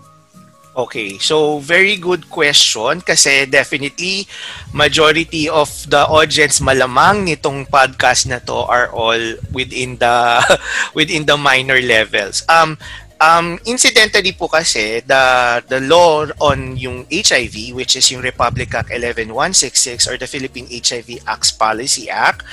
Okay, 0.76 1.16
so 1.24 1.60
very 1.64 1.96
good 1.96 2.28
question 2.28 3.00
kasi 3.00 3.48
definitely 3.48 4.28
majority 4.76 5.48
of 5.48 5.72
the 5.88 6.04
audience 6.08 6.60
malamang 6.60 7.28
nitong 7.28 7.64
podcast 7.72 8.28
na 8.28 8.44
to 8.44 8.68
are 8.68 8.92
all 8.92 9.20
within 9.56 9.96
the 10.00 10.16
within 11.00 11.24
the 11.24 11.36
minor 11.40 11.80
levels. 11.80 12.44
Um 12.52 12.76
Um, 13.16 13.56
incidentally 13.64 14.36
po 14.36 14.52
kasi, 14.52 15.00
the, 15.08 15.64
the 15.72 15.80
law 15.88 16.28
on 16.44 16.76
yung 16.76 17.08
HIV, 17.08 17.72
which 17.72 17.96
is 17.96 18.12
yung 18.12 18.20
Republic 18.22 18.76
Act 18.76 18.92
11166 18.92 20.08
or 20.08 20.18
the 20.20 20.28
Philippine 20.28 20.68
HIV 20.68 21.24
Acts 21.24 21.52
Policy 21.56 22.12
Act, 22.12 22.44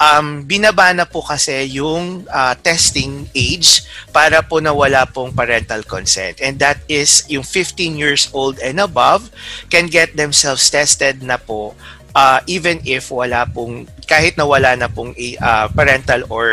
um, 0.00 0.48
binaba 0.48 0.96
na 0.96 1.04
po 1.04 1.20
kasi 1.20 1.68
yung 1.68 2.24
uh, 2.32 2.54
testing 2.64 3.28
age 3.36 3.84
para 4.08 4.40
po 4.40 4.56
na 4.56 4.72
wala 4.72 5.04
pong 5.04 5.36
parental 5.36 5.84
consent. 5.84 6.40
And 6.40 6.56
that 6.64 6.80
is 6.88 7.28
yung 7.28 7.44
15 7.44 8.00
years 8.00 8.32
old 8.32 8.56
and 8.64 8.80
above 8.80 9.28
can 9.68 9.86
get 9.86 10.16
themselves 10.16 10.64
tested 10.72 11.20
na 11.20 11.36
po 11.36 11.76
uh, 12.16 12.40
even 12.48 12.80
if 12.88 13.12
wala 13.12 13.44
pong 13.44 13.84
kahit 14.06 14.38
na 14.38 14.46
wala 14.46 14.78
na 14.78 14.86
pong 14.86 15.12
uh, 15.42 15.66
parental 15.74 16.22
or 16.30 16.46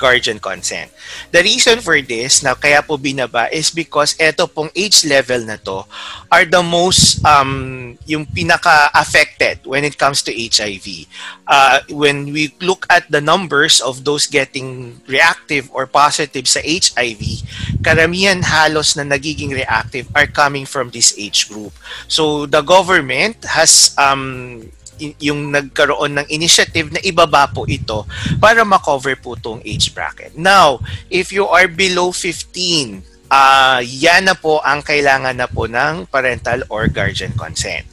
guardian 0.00 0.40
consent. 0.40 0.88
The 1.30 1.44
reason 1.44 1.84
for 1.84 2.00
this 2.00 2.40
na 2.42 2.56
kaya 2.56 2.80
po 2.80 2.96
binaba 2.96 3.52
is 3.52 3.68
because 3.68 4.16
eto 4.16 4.48
pong 4.48 4.72
age 4.72 5.04
level 5.04 5.44
na 5.44 5.60
to 5.68 5.84
are 6.32 6.48
the 6.48 6.64
most 6.64 7.20
um, 7.24 7.96
yung 8.08 8.24
pinaka-affected 8.24 9.68
when 9.68 9.84
it 9.84 10.00
comes 10.00 10.24
to 10.24 10.32
HIV. 10.32 11.04
Uh, 11.44 11.80
when 11.92 12.32
we 12.32 12.56
look 12.60 12.88
at 12.88 13.04
the 13.12 13.20
numbers 13.20 13.80
of 13.80 14.04
those 14.04 14.26
getting 14.26 15.00
reactive 15.08 15.68
or 15.72 15.86
positive 15.86 16.48
sa 16.48 16.60
HIV, 16.64 17.44
karamihan 17.84 18.40
halos 18.44 18.96
na 18.96 19.04
nagiging 19.04 19.52
reactive 19.52 20.08
are 20.16 20.28
coming 20.28 20.64
from 20.64 20.88
this 20.90 21.12
age 21.16 21.48
group. 21.48 21.72
So 22.08 22.46
the 22.46 22.62
government 22.62 23.44
has 23.44 23.92
um, 23.96 24.68
yung 25.18 25.54
nagkaroon 25.54 26.18
ng 26.20 26.26
initiative 26.28 26.92
na 26.92 27.00
ibaba 27.02 27.48
po 27.50 27.64
ito 27.64 28.04
para 28.42 28.62
makover 28.66 29.16
po 29.18 29.34
tong 29.38 29.62
age 29.64 29.94
bracket. 29.94 30.34
Now, 30.34 30.82
if 31.08 31.30
you 31.30 31.46
are 31.46 31.70
below 31.70 32.10
15 32.12 33.18
uh, 33.30 33.80
yan 33.84 34.28
na 34.28 34.34
po 34.34 34.60
ang 34.64 34.80
kailangan 34.82 35.36
na 35.36 35.48
po 35.48 35.68
ng 35.68 36.08
parental 36.08 36.64
or 36.72 36.88
guardian 36.88 37.32
consent. 37.36 37.84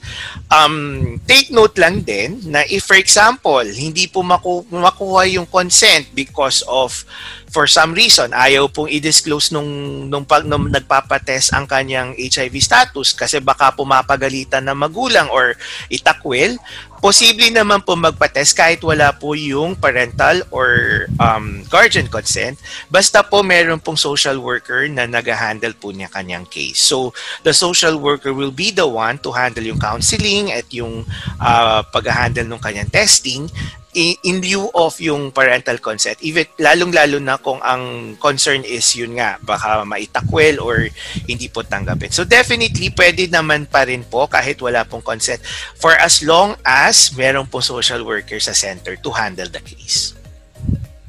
Um, 0.50 1.20
take 1.28 1.52
note 1.52 1.76
lang 1.80 2.04
din 2.04 2.40
na 2.48 2.64
if 2.68 2.88
for 2.88 2.98
example, 2.98 3.64
hindi 3.64 4.08
po 4.08 4.24
maku- 4.24 4.68
makuha 4.72 5.28
yung 5.30 5.48
consent 5.48 6.12
because 6.16 6.64
of 6.68 7.04
for 7.52 7.70
some 7.72 7.96
reason 7.96 8.36
ayaw 8.36 8.68
pong 8.68 8.92
i-disclose 8.92 9.56
nung 9.56 9.70
nung 10.12 10.28
pag 10.28 10.44
nung 10.44 10.68
nagpapatest 10.68 11.56
ang 11.56 11.64
kanyang 11.64 12.12
HIV 12.20 12.52
status 12.60 13.16
kasi 13.16 13.40
baka 13.40 13.72
pumapagalitan 13.72 14.68
ng 14.68 14.76
magulang 14.76 15.32
or 15.32 15.56
itakwil, 15.88 16.60
posible 17.06 17.54
naman 17.54 17.86
po 17.86 17.94
magpa-test 17.94 18.58
kahit 18.58 18.82
wala 18.82 19.14
po 19.14 19.38
yung 19.38 19.78
parental 19.78 20.42
or 20.50 21.06
um, 21.22 21.62
guardian 21.70 22.10
consent 22.10 22.58
basta 22.90 23.22
po 23.22 23.46
meron 23.46 23.78
pong 23.78 23.94
social 23.94 24.42
worker 24.42 24.90
na 24.90 25.06
nag-handle 25.06 25.78
po 25.78 25.94
niya 25.94 26.10
kanyang 26.10 26.50
case. 26.50 26.82
So, 26.82 27.14
the 27.46 27.54
social 27.54 28.02
worker 28.02 28.34
will 28.34 28.50
be 28.50 28.74
the 28.74 28.90
one 28.90 29.22
to 29.22 29.30
handle 29.30 29.62
yung 29.62 29.78
counseling 29.78 30.50
at 30.50 30.66
yung 30.74 31.06
uh, 31.38 31.86
pag-handle 31.94 32.50
ng 32.50 32.58
kanyang 32.58 32.90
testing 32.90 33.54
in 33.96 34.44
lieu 34.44 34.68
of 34.76 35.00
yung 35.00 35.32
parental 35.32 35.80
consent, 35.80 36.20
even 36.20 36.44
lalong-lalo 36.60 37.16
na 37.24 37.40
kung 37.40 37.64
ang 37.64 38.16
concern 38.20 38.62
is 38.68 38.84
yun 38.94 39.16
nga, 39.16 39.40
baka 39.40 39.88
maitakwel 39.88 40.60
or 40.60 40.92
hindi 41.24 41.48
po 41.48 41.64
tanggapin. 41.64 42.12
So 42.12 42.28
definitely, 42.28 42.92
pwede 42.92 43.32
naman 43.32 43.72
pa 43.72 43.88
rin 43.88 44.04
po 44.04 44.28
kahit 44.28 44.60
wala 44.60 44.84
pong 44.84 45.02
consent 45.02 45.40
for 45.80 45.96
as 45.96 46.20
long 46.20 46.60
as 46.68 47.16
meron 47.16 47.48
po 47.48 47.64
social 47.64 48.04
worker 48.04 48.38
sa 48.44 48.52
center 48.52 49.00
to 49.00 49.10
handle 49.16 49.48
the 49.48 49.64
case. 49.64 50.12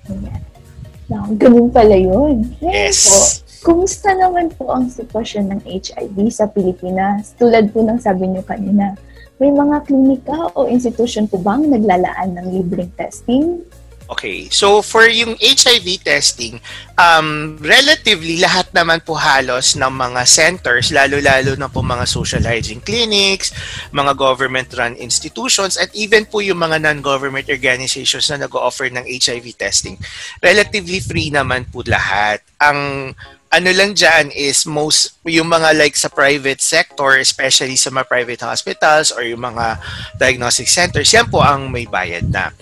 Yeah. 0.06 1.26
Ganun 1.38 1.70
pala 1.70 1.94
yun. 1.98 2.54
Yes. 2.62 3.06
Po, 3.06 3.74
kumusta 3.74 4.14
naman 4.14 4.54
po 4.54 4.70
ang 4.70 4.90
sitwasyon 4.90 5.54
ng 5.54 5.60
HIV 5.66 6.16
sa 6.30 6.46
Pilipinas? 6.46 7.34
Tulad 7.34 7.70
po 7.74 7.82
ng 7.82 7.98
sabi 7.98 8.30
niyo 8.30 8.42
kanina, 8.46 8.94
may 9.36 9.52
mga 9.52 9.84
klinika 9.84 10.52
o 10.56 10.64
institusyon 10.68 11.28
po 11.28 11.36
bang 11.40 11.68
naglalaan 11.68 12.36
ng 12.40 12.46
libreng 12.56 12.92
testing? 12.96 13.60
Okay. 14.06 14.46
So 14.54 14.86
for 14.86 15.10
yung 15.10 15.34
HIV 15.42 16.06
testing, 16.06 16.62
um, 16.94 17.58
relatively 17.58 18.38
lahat 18.38 18.70
naman 18.70 19.02
po 19.02 19.18
halos 19.18 19.74
ng 19.74 19.90
mga 19.90 20.22
centers, 20.22 20.94
lalo-lalo 20.94 21.58
na 21.58 21.66
po 21.66 21.82
mga 21.82 22.06
social 22.06 22.46
hygiene 22.46 22.78
clinics, 22.78 23.50
mga 23.90 24.14
government-run 24.14 24.94
institutions, 25.02 25.74
at 25.74 25.90
even 25.90 26.22
po 26.22 26.38
yung 26.38 26.62
mga 26.62 26.78
non-government 26.86 27.50
organizations 27.50 28.30
na 28.30 28.46
nag-offer 28.46 28.94
ng 28.94 29.02
HIV 29.10 29.58
testing, 29.58 29.98
relatively 30.38 31.02
free 31.02 31.34
naman 31.34 31.66
po 31.66 31.82
lahat. 31.82 32.46
Ang 32.62 33.10
ano 33.56 33.72
lang 33.72 33.96
dyan 33.96 34.28
is 34.36 34.68
most, 34.68 35.16
yung 35.24 35.48
mga 35.48 35.72
like 35.72 35.96
sa 35.96 36.12
private 36.12 36.60
sector, 36.60 37.16
especially 37.16 37.72
sa 37.80 37.88
mga 37.88 38.04
private 38.04 38.42
hospitals 38.44 39.08
or 39.16 39.24
yung 39.24 39.40
mga 39.40 39.80
diagnostic 40.20 40.68
centers, 40.68 41.08
yan 41.08 41.24
po 41.32 41.40
ang 41.40 41.72
may 41.72 41.88
bayad 41.88 42.28
na. 42.28 42.52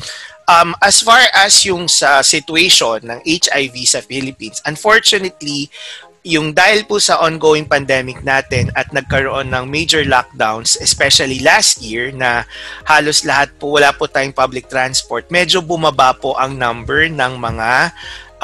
Um, 0.46 0.76
as 0.78 1.02
far 1.02 1.24
as 1.34 1.66
yung 1.66 1.90
sa 1.90 2.22
situation 2.22 3.02
ng 3.02 3.18
HIV 3.26 3.74
sa 3.90 4.00
Philippines, 4.06 4.62
unfortunately, 4.62 5.66
yung 6.24 6.56
dahil 6.56 6.88
po 6.88 6.96
sa 6.96 7.20
ongoing 7.20 7.68
pandemic 7.68 8.24
natin 8.24 8.72
at 8.72 8.88
nagkaroon 8.94 9.52
ng 9.52 9.68
major 9.68 10.08
lockdowns, 10.08 10.80
especially 10.80 11.44
last 11.44 11.84
year 11.84 12.08
na 12.16 12.48
halos 12.88 13.28
lahat 13.28 13.52
po 13.60 13.76
wala 13.76 13.92
po 13.92 14.08
tayong 14.08 14.32
public 14.32 14.64
transport, 14.72 15.28
medyo 15.28 15.60
bumaba 15.60 16.16
po 16.16 16.32
ang 16.40 16.56
number 16.56 17.12
ng 17.12 17.36
mga 17.36 17.92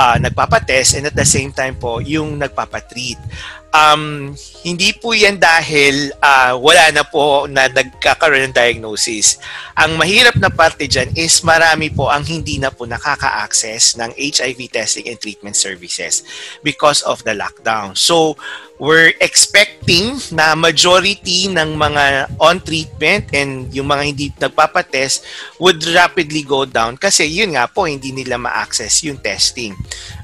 uh, 0.01 0.17
nagpapatest 0.17 0.97
and 0.97 1.13
at 1.13 1.17
the 1.17 1.29
same 1.29 1.53
time 1.53 1.77
po 1.77 2.01
yung 2.01 2.41
nagpapatreat. 2.41 3.21
Um, 3.71 4.35
hindi 4.67 4.91
po 4.99 5.15
yan 5.15 5.39
dahil 5.39 6.11
uh, 6.19 6.59
wala 6.59 6.91
na 6.91 7.07
po 7.07 7.47
na 7.47 7.71
nagkakaroon 7.71 8.51
ng 8.51 8.57
diagnosis. 8.57 9.39
Ang 9.79 9.95
mahirap 9.95 10.35
na 10.43 10.51
parte 10.51 10.91
dyan 10.91 11.15
is 11.15 11.41
marami 11.47 11.87
po 11.89 12.11
ang 12.11 12.27
hindi 12.27 12.59
na 12.59 12.75
po 12.75 12.83
nakaka-access 12.85 13.95
ng 13.95 14.11
HIV 14.19 14.59
testing 14.75 15.07
and 15.07 15.23
treatment 15.23 15.55
services 15.55 16.27
because 16.67 17.07
of 17.07 17.23
the 17.23 17.33
lockdown. 17.33 17.95
So, 17.95 18.35
we're 18.81 19.13
expecting 19.21 20.17
na 20.33 20.57
majority 20.57 21.53
ng 21.53 21.77
mga 21.77 22.33
on 22.41 22.65
treatment 22.65 23.29
and 23.37 23.69
yung 23.77 23.93
mga 23.93 24.03
hindi 24.03 24.27
nagpapatest 24.41 25.23
would 25.61 25.85
rapidly 25.93 26.41
go 26.41 26.65
down 26.65 26.97
kasi 26.97 27.29
yun 27.29 27.53
nga 27.53 27.69
po 27.69 27.85
hindi 27.85 28.11
nila 28.11 28.41
ma-access 28.41 29.05
yung 29.05 29.21
testing. 29.21 29.77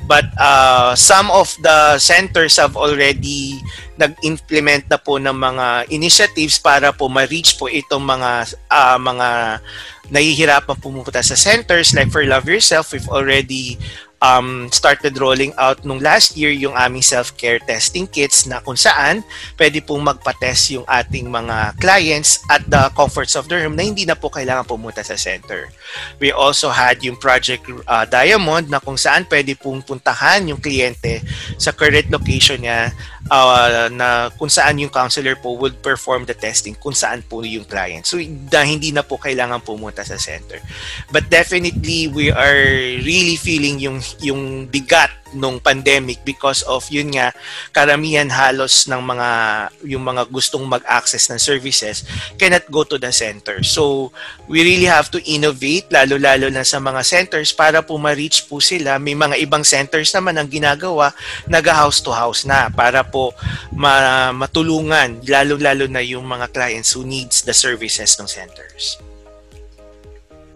But 0.07 0.31
uh, 0.39 0.95
some 0.95 1.29
of 1.35 1.51
the 1.61 1.99
centers 1.99 2.57
have 2.63 2.79
already 2.79 3.59
nag-implement 3.99 4.87
na 4.87 5.03
po 5.03 5.19
ng 5.19 5.35
mga 5.35 5.91
initiatives 5.91 6.63
para 6.63 6.95
po 6.95 7.11
ma-reach 7.11 7.59
po 7.59 7.67
itong 7.67 8.07
mga 8.07 8.31
uh, 8.71 8.99
mga 9.03 9.29
nahihirapan 10.07 10.79
pumunta 10.79 11.19
sa 11.27 11.35
centers. 11.35 11.91
Like 11.91 12.15
for 12.15 12.23
Love 12.23 12.47
Yourself 12.47 12.95
we've 12.95 13.11
already 13.11 13.75
um, 14.27 14.67
started 14.75 15.15
rolling 15.23 15.55
out 15.57 15.87
nung 15.87 16.03
last 16.03 16.35
year 16.35 16.51
yung 16.51 16.75
aming 16.75 17.03
self-care 17.03 17.63
testing 17.63 18.11
kits 18.11 18.51
na 18.51 18.59
kung 18.59 18.75
saan 18.75 19.23
pwede 19.55 19.79
pong 19.87 20.03
magpa-test 20.03 20.75
yung 20.75 20.87
ating 20.91 21.31
mga 21.31 21.79
clients 21.79 22.43
at 22.51 22.67
the 22.67 22.91
comforts 22.99 23.39
of 23.39 23.47
their 23.47 23.63
home 23.63 23.79
na 23.79 23.87
hindi 23.87 24.03
na 24.03 24.19
po 24.19 24.27
kailangan 24.27 24.67
pumunta 24.67 25.07
sa 25.07 25.15
center. 25.15 25.71
We 26.19 26.35
also 26.35 26.75
had 26.75 26.99
yung 27.07 27.17
Project 27.17 27.71
uh, 27.87 28.05
Diamond 28.09 28.67
na 28.67 28.83
kung 28.83 28.99
saan 28.99 29.25
pwede 29.31 29.55
pong 29.55 29.87
puntahan 29.87 30.51
yung 30.51 30.59
kliyente 30.59 31.23
sa 31.57 31.71
current 31.71 32.11
location 32.11 32.67
niya 32.67 32.91
uh, 33.31 33.89
na 33.93 34.31
kung 34.35 34.51
saan 34.51 34.79
yung 34.83 34.91
counselor 34.91 35.39
po 35.39 35.55
would 35.59 35.79
perform 35.83 36.27
the 36.27 36.35
testing 36.35 36.75
kung 36.75 36.95
saan 36.95 37.23
po 37.27 37.43
yung 37.47 37.67
client. 37.67 38.07
So 38.07 38.19
na 38.51 38.67
hindi 38.67 38.91
na 38.91 39.07
po 39.07 39.19
kailangan 39.21 39.63
pumunta 39.63 40.03
sa 40.03 40.19
center. 40.19 40.59
But 41.11 41.31
definitely 41.31 42.09
we 42.11 42.31
are 42.31 42.63
really 43.03 43.39
feeling 43.39 43.79
yung 43.79 44.03
yung 44.23 44.67
bigat 44.69 45.13
nung 45.35 45.59
pandemic 45.59 46.23
because 46.23 46.63
of 46.71 46.87
yun 46.89 47.11
nga 47.13 47.35
karamihan 47.75 48.31
halos 48.31 48.87
ng 48.87 49.03
mga 49.03 49.29
yung 49.85 50.05
mga 50.07 50.23
gustong 50.31 50.63
mag-access 50.63 51.27
ng 51.29 51.41
services 51.41 52.07
cannot 52.39 52.63
go 52.71 52.87
to 52.87 52.97
the 52.97 53.11
center. 53.11 53.61
So 53.67 54.15
we 54.47 54.63
really 54.63 54.87
have 54.87 55.11
to 55.13 55.21
innovate 55.27 55.91
lalo-lalo 55.91 56.49
na 56.49 56.63
sa 56.63 56.79
mga 56.79 57.03
centers 57.03 57.51
para 57.51 57.83
po 57.83 57.99
ma-reach 57.99 58.47
po 58.47 58.63
sila. 58.63 58.97
May 59.03 59.19
mga 59.19 59.37
ibang 59.43 59.67
centers 59.67 60.15
naman 60.15 60.39
ang 60.39 60.49
ginagawa 60.49 61.11
naga-house 61.51 62.01
to 62.01 62.15
house 62.15 62.47
na 62.47 62.71
para 62.71 63.03
po 63.03 63.35
ma- 63.75 64.31
matulungan 64.33 65.21
lalo-lalo 65.27 65.91
na 65.91 66.01
yung 66.01 66.25
mga 66.25 66.49
clients 66.55 66.95
who 66.95 67.03
needs 67.03 67.43
the 67.43 67.55
services 67.55 68.15
ng 68.17 68.29
centers. 68.31 69.06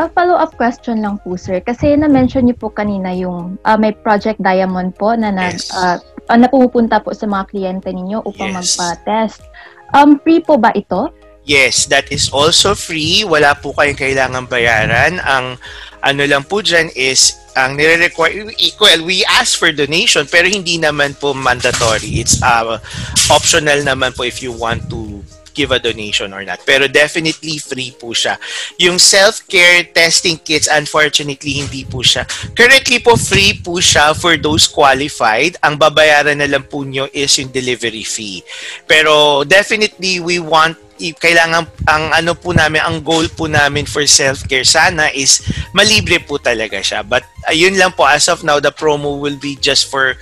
A 0.00 0.08
follow-up 0.08 0.56
question 0.56 1.04
lang 1.04 1.20
po, 1.20 1.36
sir. 1.36 1.60
Kasi 1.60 1.92
na-mention 1.92 2.48
niyo 2.48 2.56
po 2.56 2.72
kanina 2.72 3.12
yung 3.12 3.60
uh, 3.68 3.76
may 3.76 3.92
Project 3.92 4.40
Diamond 4.40 4.96
po 4.96 5.12
na, 5.12 5.28
na, 5.28 5.52
yes. 5.52 5.68
uh, 5.76 6.00
na 6.32 6.48
pumupunta 6.48 7.04
po 7.04 7.12
sa 7.12 7.28
mga 7.28 7.52
kliyente 7.52 7.92
ninyo 7.92 8.24
upang 8.24 8.56
yes. 8.56 8.80
magpa-test. 8.80 9.44
Um, 9.92 10.16
free 10.24 10.40
po 10.40 10.56
ba 10.56 10.72
ito? 10.72 11.12
Yes, 11.44 11.84
that 11.92 12.08
is 12.08 12.32
also 12.32 12.72
free. 12.72 13.28
Wala 13.28 13.52
po 13.52 13.76
kayong 13.76 14.00
kailangan 14.00 14.48
bayaran. 14.48 15.20
Ang 15.20 15.60
ano 16.00 16.22
lang 16.24 16.48
po 16.48 16.64
dyan 16.64 16.88
is 16.96 17.36
ang 17.60 17.76
nire-require 17.76 18.48
well 18.80 19.02
we 19.04 19.20
ask 19.28 19.60
for 19.60 19.68
donation 19.68 20.24
pero 20.24 20.48
hindi 20.48 20.80
naman 20.80 21.12
po 21.18 21.36
mandatory 21.36 22.24
it's 22.24 22.40
uh, 22.40 22.80
optional 23.28 23.76
naman 23.84 24.14
po 24.16 24.24
if 24.24 24.40
you 24.40 24.54
want 24.54 24.80
to 24.88 25.20
give 25.54 25.70
a 25.70 25.78
donation 25.78 26.32
or 26.32 26.44
not. 26.44 26.62
Pero 26.64 26.86
definitely 26.86 27.58
free 27.58 27.92
po 27.94 28.12
siya. 28.12 28.38
Yung 28.78 28.98
self-care 28.98 29.90
testing 29.92 30.38
kits, 30.40 30.68
unfortunately, 30.70 31.64
hindi 31.64 31.82
po 31.84 32.00
siya. 32.00 32.24
Currently 32.54 32.98
po, 33.02 33.16
free 33.16 33.58
po 33.58 33.78
siya 33.78 34.16
for 34.16 34.36
those 34.36 34.68
qualified. 34.70 35.56
Ang 35.62 35.76
babayaran 35.76 36.38
na 36.38 36.48
lang 36.48 36.64
po 36.66 36.82
nyo 36.82 37.10
is 37.10 37.32
yung 37.38 37.50
delivery 37.50 38.04
fee. 38.04 38.42
Pero 38.86 39.42
definitely, 39.44 40.20
we 40.20 40.38
want 40.42 40.76
kailangan 41.00 41.64
ang 41.88 42.12
ano 42.12 42.36
po 42.36 42.52
namin 42.52 42.84
ang 42.84 43.00
goal 43.00 43.24
po 43.32 43.48
namin 43.48 43.88
for 43.88 44.04
self-care 44.04 44.68
sana 44.68 45.08
is 45.16 45.40
malibre 45.72 46.20
po 46.20 46.36
talaga 46.36 46.76
siya 46.84 47.00
but 47.00 47.24
ayun 47.48 47.72
lang 47.80 47.88
po 47.96 48.04
as 48.04 48.28
of 48.28 48.44
now 48.44 48.60
the 48.60 48.68
promo 48.68 49.16
will 49.16 49.40
be 49.40 49.56
just 49.64 49.88
for 49.88 50.20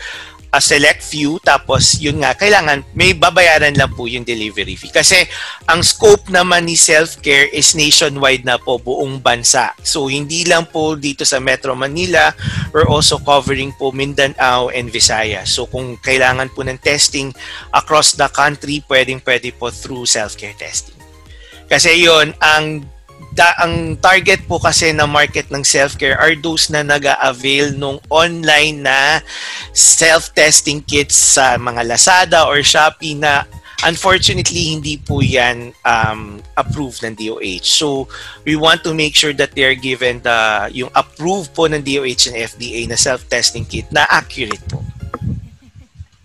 a 0.48 0.60
select 0.64 1.04
few 1.04 1.36
tapos 1.44 2.00
yun 2.00 2.24
nga 2.24 2.32
kailangan 2.32 2.80
may 2.96 3.12
babayaran 3.12 3.76
lang 3.76 3.92
po 3.92 4.08
yung 4.08 4.24
delivery 4.24 4.74
fee. 4.74 4.92
Kasi 4.92 5.28
ang 5.68 5.84
scope 5.84 6.32
naman 6.32 6.64
ni 6.64 6.76
self-care 6.76 7.52
is 7.52 7.76
nationwide 7.76 8.48
na 8.48 8.56
po 8.56 8.80
buong 8.80 9.20
bansa. 9.20 9.76
So 9.84 10.08
hindi 10.08 10.48
lang 10.48 10.68
po 10.72 10.96
dito 10.96 11.28
sa 11.28 11.36
Metro 11.40 11.76
Manila 11.76 12.32
we're 12.72 12.88
also 12.88 13.20
covering 13.20 13.72
po 13.76 13.92
Mindanao 13.92 14.72
and 14.72 14.88
Visayas. 14.88 15.52
So 15.52 15.68
kung 15.68 16.00
kailangan 16.00 16.52
po 16.52 16.64
ng 16.64 16.80
testing 16.80 17.32
across 17.76 18.16
the 18.16 18.28
country 18.32 18.80
pwedeng 18.88 19.20
pwede 19.24 19.52
po 19.52 19.68
through 19.68 20.08
self-care 20.08 20.56
testing. 20.56 20.96
Kasi 21.68 22.00
yon 22.00 22.32
ang 22.40 22.88
da, 23.38 23.54
ang 23.62 23.94
target 24.02 24.42
po 24.50 24.58
kasi 24.58 24.90
na 24.90 25.06
market 25.06 25.46
ng 25.54 25.62
self-care 25.62 26.18
are 26.18 26.34
those 26.34 26.66
na 26.74 26.82
nag-avail 26.82 27.70
nung 27.78 28.02
online 28.10 28.82
na 28.82 29.22
self-testing 29.70 30.82
kits 30.82 31.38
sa 31.38 31.54
mga 31.54 31.86
Lazada 31.86 32.50
or 32.50 32.66
Shopee 32.66 33.14
na 33.14 33.46
unfortunately 33.86 34.74
hindi 34.74 34.98
po 34.98 35.22
yan 35.22 35.70
um, 35.86 36.42
approved 36.58 37.06
ng 37.06 37.14
DOH. 37.14 37.62
So 37.62 38.10
we 38.42 38.58
want 38.58 38.82
to 38.82 38.90
make 38.90 39.14
sure 39.14 39.30
that 39.38 39.54
they 39.54 39.62
are 39.62 39.78
given 39.78 40.18
the 40.26 40.66
yung 40.74 40.90
approved 40.98 41.54
po 41.54 41.70
ng 41.70 41.86
DOH 41.86 42.34
and 42.34 42.42
FDA 42.42 42.90
na 42.90 42.98
self-testing 42.98 43.70
kit 43.70 43.86
na 43.94 44.02
accurate 44.10 44.66
po. 44.66 44.82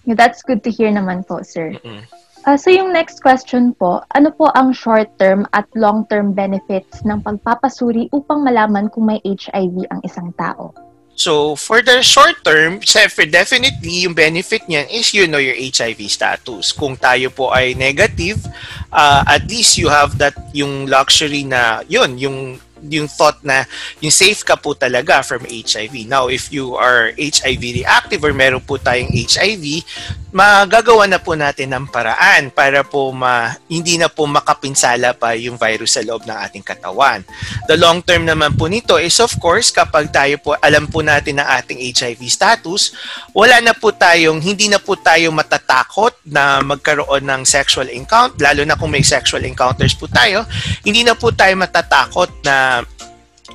That's 0.10 0.42
good 0.42 0.66
to 0.66 0.72
hear 0.74 0.90
naman 0.90 1.30
po, 1.30 1.46
sir. 1.46 1.78
Mm-mm. 1.78 2.04
Uh, 2.44 2.60
so 2.60 2.68
yung 2.68 2.92
next 2.92 3.24
question 3.24 3.72
po, 3.80 4.04
ano 4.20 4.28
po 4.36 4.52
ang 4.52 4.76
short-term 4.76 5.48
at 5.56 5.64
long-term 5.80 6.36
benefits 6.36 7.00
ng 7.08 7.24
pagpapasuri 7.24 8.12
upang 8.12 8.44
malaman 8.44 8.92
kung 8.92 9.08
may 9.08 9.24
HIV 9.24 9.88
ang 9.88 10.04
isang 10.04 10.36
tao? 10.36 10.76
So, 11.14 11.56
for 11.56 11.86
the 11.86 12.02
short 12.02 12.42
term, 12.42 12.82
syempre, 12.82 13.30
definitely, 13.30 14.04
yung 14.04 14.18
benefit 14.18 14.66
niyan 14.66 14.90
is 14.90 15.14
you 15.14 15.30
know 15.30 15.38
your 15.38 15.54
HIV 15.54 16.10
status. 16.10 16.74
Kung 16.74 16.98
tayo 16.98 17.30
po 17.30 17.54
ay 17.54 17.78
negative, 17.78 18.42
uh, 18.90 19.22
at 19.24 19.46
least 19.46 19.78
you 19.78 19.94
have 19.94 20.18
that, 20.18 20.34
yung 20.58 20.90
luxury 20.90 21.46
na, 21.46 21.86
yun, 21.86 22.18
yung 22.18 22.58
yung 22.84 23.08
thought 23.08 23.40
na 23.48 23.64
yung 24.04 24.12
safe 24.12 24.44
ka 24.44 24.60
po 24.60 24.76
talaga 24.76 25.24
from 25.24 25.48
HIV. 25.48 26.04
Now, 26.10 26.28
if 26.28 26.52
you 26.52 26.76
are 26.76 27.16
HIV 27.16 27.86
reactive 27.86 28.20
or 28.20 28.36
meron 28.36 28.60
po 28.60 28.76
tayong 28.76 29.08
HIV, 29.08 29.88
magagawa 30.34 31.06
na 31.06 31.22
po 31.22 31.38
natin 31.38 31.78
ng 31.78 31.86
paraan 31.94 32.50
para 32.50 32.82
po 32.82 33.14
ma, 33.14 33.54
hindi 33.70 34.02
na 34.02 34.10
po 34.10 34.26
makapinsala 34.26 35.14
pa 35.14 35.38
yung 35.38 35.62
virus 35.62 35.94
sa 35.94 36.02
loob 36.02 36.26
ng 36.26 36.34
ating 36.34 36.66
katawan. 36.66 37.22
The 37.70 37.78
long 37.78 38.02
term 38.02 38.26
naman 38.26 38.58
po 38.58 38.66
nito 38.66 38.98
is 38.98 39.14
of 39.22 39.30
course 39.38 39.70
kapag 39.70 40.10
tayo 40.10 40.42
po 40.42 40.58
alam 40.58 40.90
po 40.90 41.06
natin 41.06 41.38
ang 41.38 41.62
ating 41.62 41.78
HIV 41.78 42.26
status, 42.34 42.98
wala 43.30 43.62
na 43.62 43.78
po 43.78 43.94
tayong 43.94 44.42
hindi 44.42 44.74
na 44.74 44.82
po 44.82 44.98
tayo 44.98 45.30
matatakot 45.30 46.18
na 46.26 46.66
magkaroon 46.66 47.30
ng 47.30 47.42
sexual 47.46 47.86
encounter 47.94 48.42
lalo 48.42 48.66
na 48.66 48.74
kung 48.74 48.90
may 48.90 49.06
sexual 49.06 49.46
encounters 49.46 49.94
po 49.94 50.10
tayo, 50.10 50.50
hindi 50.82 51.06
na 51.06 51.14
po 51.14 51.30
tayo 51.30 51.54
matatakot 51.62 52.42
na 52.42 52.82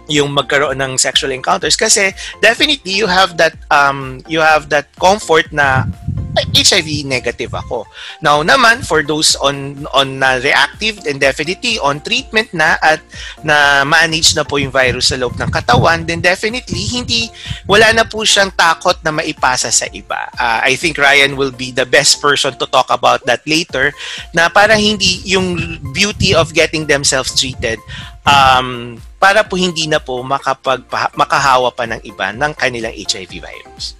yung 0.08 0.32
magkaroon 0.32 0.78
ng 0.78 0.94
sexual 0.96 1.34
encounters 1.36 1.76
kasi 1.76 2.14
definitely 2.40 2.96
you 2.96 3.04
have 3.04 3.36
that 3.36 3.52
um 3.68 4.24
you 4.24 4.40
have 4.40 4.72
that 4.72 4.88
comfort 4.96 5.44
na 5.52 5.84
HIV 6.54 7.04
negative 7.06 7.52
ako. 7.54 7.86
Now 8.22 8.42
naman 8.42 8.84
for 8.84 9.02
those 9.02 9.34
on 9.38 9.86
on 9.94 10.22
na 10.22 10.38
reactive 10.38 11.02
and 11.06 11.18
definitely 11.18 11.78
on 11.78 12.02
treatment 12.02 12.50
na 12.54 12.76
at 12.82 13.02
na 13.42 13.82
manage 13.82 14.34
na 14.34 14.44
po 14.44 14.58
yung 14.58 14.74
virus 14.74 15.10
sa 15.10 15.18
loob 15.18 15.34
ng 15.38 15.50
katawan, 15.50 16.04
then 16.06 16.22
definitely 16.22 16.84
hindi 16.86 17.32
wala 17.66 17.90
na 17.94 18.04
po 18.04 18.22
siyang 18.22 18.52
takot 18.54 18.98
na 19.02 19.14
maipasa 19.14 19.72
sa 19.72 19.86
iba. 19.90 20.28
Uh, 20.36 20.60
I 20.64 20.74
think 20.74 20.98
Ryan 20.98 21.34
will 21.38 21.52
be 21.52 21.70
the 21.70 21.86
best 21.86 22.20
person 22.20 22.54
to 22.58 22.66
talk 22.68 22.90
about 22.90 23.24
that 23.26 23.42
later 23.46 23.94
na 24.34 24.50
para 24.50 24.76
hindi 24.76 25.22
yung 25.24 25.78
beauty 25.94 26.34
of 26.34 26.54
getting 26.54 26.86
themselves 26.86 27.34
treated 27.34 27.78
um, 28.28 28.98
para 29.18 29.42
po 29.42 29.56
hindi 29.56 29.88
na 29.88 29.98
po 29.98 30.20
makapag 30.22 30.84
makahawa 31.16 31.72
pa 31.74 31.88
ng 31.88 32.00
iba 32.06 32.30
ng 32.30 32.52
kanilang 32.54 32.94
HIV 32.94 33.42
virus. 33.42 33.98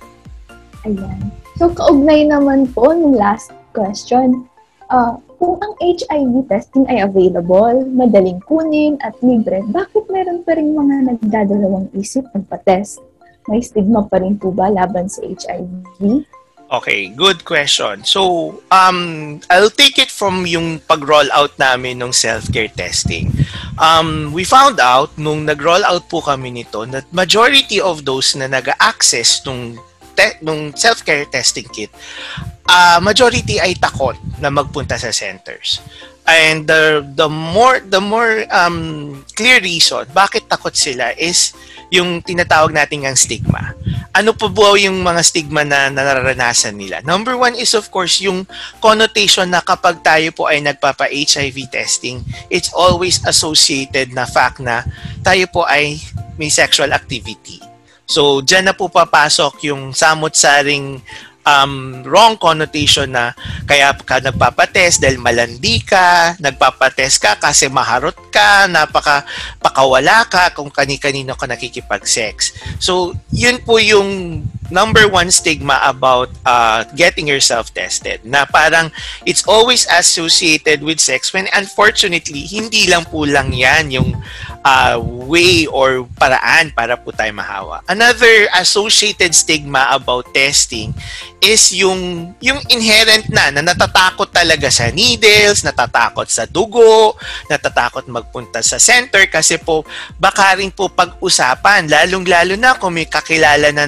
Ayan. 0.86 1.37
So, 1.58 1.66
kaugnay 1.66 2.30
naman 2.30 2.70
po 2.70 2.94
ng 2.94 3.18
last 3.18 3.50
question. 3.74 4.46
Uh, 4.94 5.18
kung 5.42 5.58
ang 5.58 5.74
HIV 5.82 6.46
testing 6.46 6.86
ay 6.86 7.02
available, 7.02 7.82
madaling 7.90 8.38
kunin 8.46 8.94
at 9.02 9.18
libre, 9.26 9.66
bakit 9.74 10.06
meron 10.06 10.46
pa 10.46 10.54
rin 10.54 10.70
mga 10.70 11.10
nagdadalawang 11.10 11.90
isip 11.98 12.30
magpa-test? 12.30 13.02
May 13.50 13.58
stigma 13.58 14.06
pa 14.06 14.22
rin 14.22 14.38
po 14.38 14.54
ba 14.54 14.70
laban 14.70 15.10
sa 15.10 15.18
HIV? 15.26 16.22
Okay, 16.68 17.10
good 17.10 17.42
question. 17.42 18.06
So, 18.06 18.54
um, 18.70 19.40
I'll 19.50 19.72
take 19.72 19.98
it 19.98 20.14
from 20.14 20.46
yung 20.46 20.78
pag-roll 20.86 21.26
out 21.34 21.58
namin 21.58 21.98
ng 21.98 22.14
self-care 22.14 22.70
testing. 22.70 23.34
Um, 23.82 24.30
we 24.30 24.46
found 24.46 24.78
out 24.78 25.10
nung 25.18 25.42
nag-roll 25.42 25.82
out 25.82 26.06
po 26.06 26.22
kami 26.22 26.54
nito 26.54 26.86
that 26.94 27.10
majority 27.10 27.82
of 27.82 28.06
those 28.06 28.36
na 28.38 28.46
nag-access 28.46 29.42
nung 29.42 29.80
te- 30.18 30.42
nung 30.42 30.74
self-care 30.74 31.30
testing 31.30 31.70
kit, 31.70 31.94
uh, 32.66 32.98
majority 32.98 33.62
ay 33.62 33.78
takot 33.78 34.18
na 34.42 34.50
magpunta 34.50 34.98
sa 34.98 35.14
centers. 35.14 35.78
And 36.28 36.68
the 36.68 37.00
the 37.16 37.30
more 37.30 37.80
the 37.80 38.04
more 38.04 38.44
um, 38.52 39.16
clear 39.32 39.64
reason 39.64 40.04
bakit 40.12 40.44
takot 40.44 40.76
sila 40.76 41.16
is 41.16 41.56
yung 41.88 42.20
tinatawag 42.20 42.68
nating 42.76 43.08
ang 43.08 43.16
stigma. 43.16 43.72
Ano 44.12 44.36
po 44.36 44.52
po 44.52 44.76
yung 44.76 45.00
mga 45.00 45.24
stigma 45.24 45.64
na 45.64 45.88
nararanasan 45.88 46.76
nila? 46.76 47.00
Number 47.00 47.32
one 47.40 47.56
is 47.56 47.72
of 47.72 47.88
course 47.88 48.20
yung 48.20 48.44
connotation 48.84 49.48
na 49.48 49.64
kapag 49.64 50.04
tayo 50.04 50.28
po 50.36 50.52
ay 50.52 50.60
nagpapa-HIV 50.60 51.72
testing, 51.72 52.20
it's 52.52 52.68
always 52.76 53.24
associated 53.24 54.12
na 54.12 54.28
fact 54.28 54.60
na 54.60 54.84
tayo 55.24 55.48
po 55.48 55.64
ay 55.64 55.96
may 56.36 56.52
sexual 56.52 56.92
activity. 56.92 57.64
So, 58.08 58.40
dyan 58.40 58.64
na 58.64 58.74
po 58.74 58.88
papasok 58.88 59.68
yung 59.68 59.92
samot-saring 59.92 61.04
um, 61.44 62.00
wrong 62.04 62.40
connotation 62.40 63.12
na 63.12 63.32
kaya 63.64 63.92
ka 63.96 64.20
nagpapatest 64.20 65.04
dahil 65.04 65.20
malandi 65.20 65.84
ka, 65.84 66.36
nagpapatest 66.40 67.16
ka 67.20 67.32
kasi 67.36 67.68
maharot 67.68 68.16
ka, 68.32 68.68
napaka 68.68 69.24
pakawala 69.60 70.24
ka 70.28 70.52
kung 70.52 70.72
kani-kanino 70.72 71.36
ka 71.36 71.44
nakikipag-sex. 71.48 72.56
So, 72.80 73.12
yun 73.32 73.60
po 73.64 73.80
yung 73.80 74.40
number 74.70 75.08
one 75.08 75.30
stigma 75.30 75.80
about 75.84 76.28
uh, 76.44 76.84
getting 76.96 77.26
yourself 77.26 77.72
tested 77.72 78.20
na 78.24 78.44
parang 78.44 78.92
it's 79.24 79.44
always 79.48 79.88
associated 79.96 80.84
with 80.84 81.00
sex 81.00 81.32
when 81.32 81.48
unfortunately 81.56 82.44
hindi 82.44 82.88
lang 82.88 83.04
po 83.08 83.24
lang 83.24 83.52
yan 83.52 83.90
yung 83.90 84.16
uh, 84.64 85.00
way 85.28 85.68
or 85.68 86.04
paraan 86.16 86.72
para 86.72 86.96
po 86.96 87.12
tayo 87.12 87.32
mahawa. 87.36 87.84
Another 87.88 88.48
associated 88.56 89.32
stigma 89.36 89.88
about 89.92 90.28
testing 90.32 90.92
is 91.38 91.70
yung 91.70 92.32
yung 92.42 92.58
inherent 92.68 93.30
na 93.30 93.54
na 93.54 93.62
natatakot 93.62 94.28
talaga 94.32 94.68
sa 94.72 94.90
needles, 94.90 95.62
natatakot 95.62 96.26
sa 96.26 96.44
dugo, 96.48 97.14
natatakot 97.46 98.04
magpunta 98.10 98.60
sa 98.60 98.76
center 98.80 99.30
kasi 99.30 99.56
po 99.60 99.86
baka 100.18 100.58
rin 100.58 100.72
po 100.74 100.90
pag-usapan 100.90 101.86
lalong-lalo 101.86 102.58
na 102.58 102.74
kung 102.76 102.96
may 102.96 103.06
kakilala 103.06 103.70
na 103.70 103.86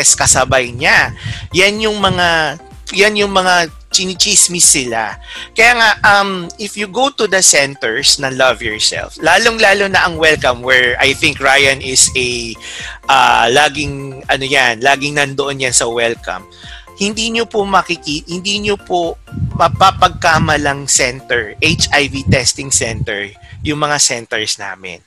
nagpa-test 0.00 0.16
kasabay 0.16 0.72
niya. 0.72 1.12
Yan 1.52 1.76
yung 1.84 2.00
mga 2.00 2.56
yan 2.96 3.14
yung 3.14 3.30
mga 3.30 3.70
chinichismis 3.94 4.66
sila. 4.66 5.14
Kaya 5.54 5.78
nga, 5.78 5.90
um, 6.02 6.50
if 6.58 6.74
you 6.74 6.90
go 6.90 7.06
to 7.10 7.30
the 7.30 7.38
centers 7.38 8.18
na 8.18 8.34
Love 8.34 8.66
Yourself, 8.66 9.14
lalong-lalo 9.22 9.86
na 9.86 10.10
ang 10.10 10.18
welcome 10.18 10.62
where 10.62 10.98
I 10.98 11.14
think 11.14 11.38
Ryan 11.38 11.78
is 11.78 12.10
a 12.18 12.54
uh, 13.06 13.46
laging, 13.50 14.26
ano 14.26 14.42
yan, 14.42 14.82
laging 14.82 15.22
nandoon 15.22 15.62
yan 15.62 15.74
sa 15.74 15.86
welcome. 15.86 16.46
Hindi 16.98 17.30
nyo 17.30 17.46
po 17.46 17.62
makiki, 17.62 18.26
hindi 18.26 18.58
nyo 18.58 18.74
po 18.74 19.14
mapapagkamalang 19.54 20.90
center, 20.90 21.54
HIV 21.62 22.26
testing 22.26 22.74
center, 22.74 23.30
yung 23.62 23.82
mga 23.82 24.02
centers 24.02 24.58
namin. 24.58 24.98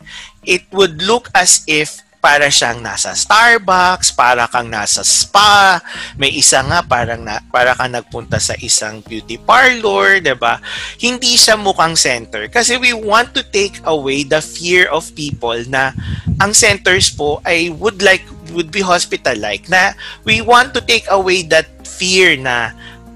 It 0.44 0.68
would 0.72 1.04
look 1.04 1.28
as 1.36 1.68
if 1.68 2.03
para 2.24 2.48
siyang 2.48 2.80
nasa 2.80 3.12
Starbucks, 3.12 4.16
para 4.16 4.48
kang 4.48 4.72
nasa 4.72 5.04
spa, 5.04 5.84
may 6.16 6.32
isa 6.32 6.64
nga 6.64 6.80
parang 6.80 7.20
na, 7.20 7.44
para 7.52 7.76
kang 7.76 7.92
nagpunta 7.92 8.40
sa 8.40 8.56
isang 8.64 9.04
beauty 9.04 9.36
parlor, 9.36 10.24
'di 10.24 10.32
ba? 10.40 10.64
Hindi 10.96 11.36
siya 11.36 11.60
mukhang 11.60 12.00
center 12.00 12.48
kasi 12.48 12.80
we 12.80 12.96
want 12.96 13.36
to 13.36 13.44
take 13.52 13.84
away 13.84 14.24
the 14.24 14.40
fear 14.40 14.88
of 14.88 15.12
people 15.20 15.60
na 15.68 15.92
ang 16.40 16.56
centers 16.56 17.12
po 17.12 17.44
ay 17.44 17.68
would 17.76 18.00
like 18.00 18.24
would 18.56 18.72
be 18.72 18.80
hospital 18.80 19.36
like 19.44 19.68
na 19.68 19.92
we 20.24 20.40
want 20.40 20.72
to 20.72 20.80
take 20.80 21.04
away 21.12 21.44
that 21.44 21.68
fear 21.84 22.40
na 22.40 22.72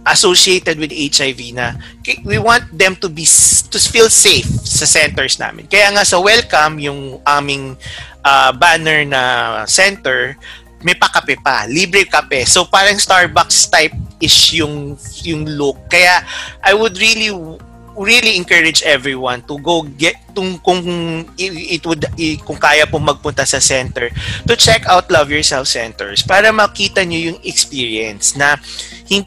associated 0.08 0.80
with 0.80 0.91
HIV 0.91 1.54
na 1.54 1.76
we 2.24 2.39
want 2.39 2.65
them 2.72 2.96
to 3.04 3.08
be 3.12 3.28
to 3.72 3.78
feel 3.80 4.08
safe 4.08 4.48
sa 4.63 4.88
centers 4.88 5.38
namin. 5.38 5.67
Kaya 5.67 5.91
nga 5.91 6.04
sa 6.08 6.17
welcome 6.20 6.80
yung 6.80 7.20
aming 7.28 7.76
uh, 8.24 8.52
banner 8.56 9.04
na 9.04 9.22
center, 9.67 10.36
may 10.82 10.93
pakape 10.93 11.39
pa, 11.41 11.65
libre 11.67 12.06
kape. 12.06 12.46
So 12.48 12.63
parang 12.65 13.02
Starbucks 13.02 13.67
type 13.70 13.96
is 14.22 14.34
yung 14.54 14.96
yung 15.26 15.43
look. 15.46 15.78
Kaya 15.89 16.24
I 16.63 16.74
would 16.74 16.96
really 16.98 17.34
really 17.98 18.38
encourage 18.38 18.86
everyone 18.86 19.42
to 19.50 19.58
go 19.60 19.82
get 19.98 20.16
tung 20.38 20.62
kung 20.62 20.82
it 21.38 21.82
would 21.82 22.06
kung 22.46 22.60
kaya 22.62 22.86
po 22.86 23.02
magpunta 23.02 23.42
sa 23.42 23.58
center 23.58 24.14
to 24.46 24.54
check 24.54 24.86
out 24.86 25.10
Love 25.10 25.34
Yourself 25.34 25.66
centers 25.66 26.22
para 26.22 26.54
makita 26.54 27.02
niyo 27.02 27.34
yung 27.34 27.40
experience 27.42 28.38
na 28.38 28.62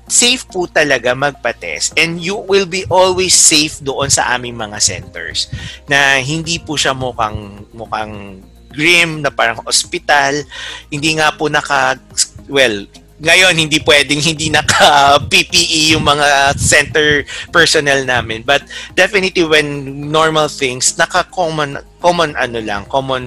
safe 0.07 0.45
po 0.47 0.69
talaga 0.69 1.17
magpa-test. 1.17 1.97
And 1.97 2.21
you 2.21 2.37
will 2.37 2.69
be 2.69 2.85
always 2.93 3.33
safe 3.33 3.81
doon 3.81 4.13
sa 4.13 4.29
aming 4.37 4.61
mga 4.61 4.79
centers 4.79 5.49
na 5.89 6.21
hindi 6.21 6.61
po 6.61 6.77
siya 6.77 6.93
mukhang 6.93 7.65
mukhang 7.73 8.45
grim 8.71 9.19
na 9.19 9.35
parang 9.35 9.59
hospital 9.67 10.47
hindi 10.87 11.19
nga 11.19 11.35
po 11.35 11.51
naka 11.51 11.99
well 12.47 12.87
ngayon 13.21 13.55
hindi 13.57 13.79
pwedeng 13.85 14.21
hindi 14.21 14.49
naka 14.49 15.21
PPE 15.29 15.97
yung 15.97 16.05
mga 16.05 16.57
center 16.57 17.25
personnel 17.53 18.09
namin 18.09 18.41
but 18.41 18.65
definitely 18.97 19.45
when 19.45 20.09
normal 20.09 20.49
things 20.49 20.97
naka 20.97 21.25
common 21.29 21.77
common 22.01 22.33
ano 22.41 22.59
lang 22.65 22.89
common 22.89 23.25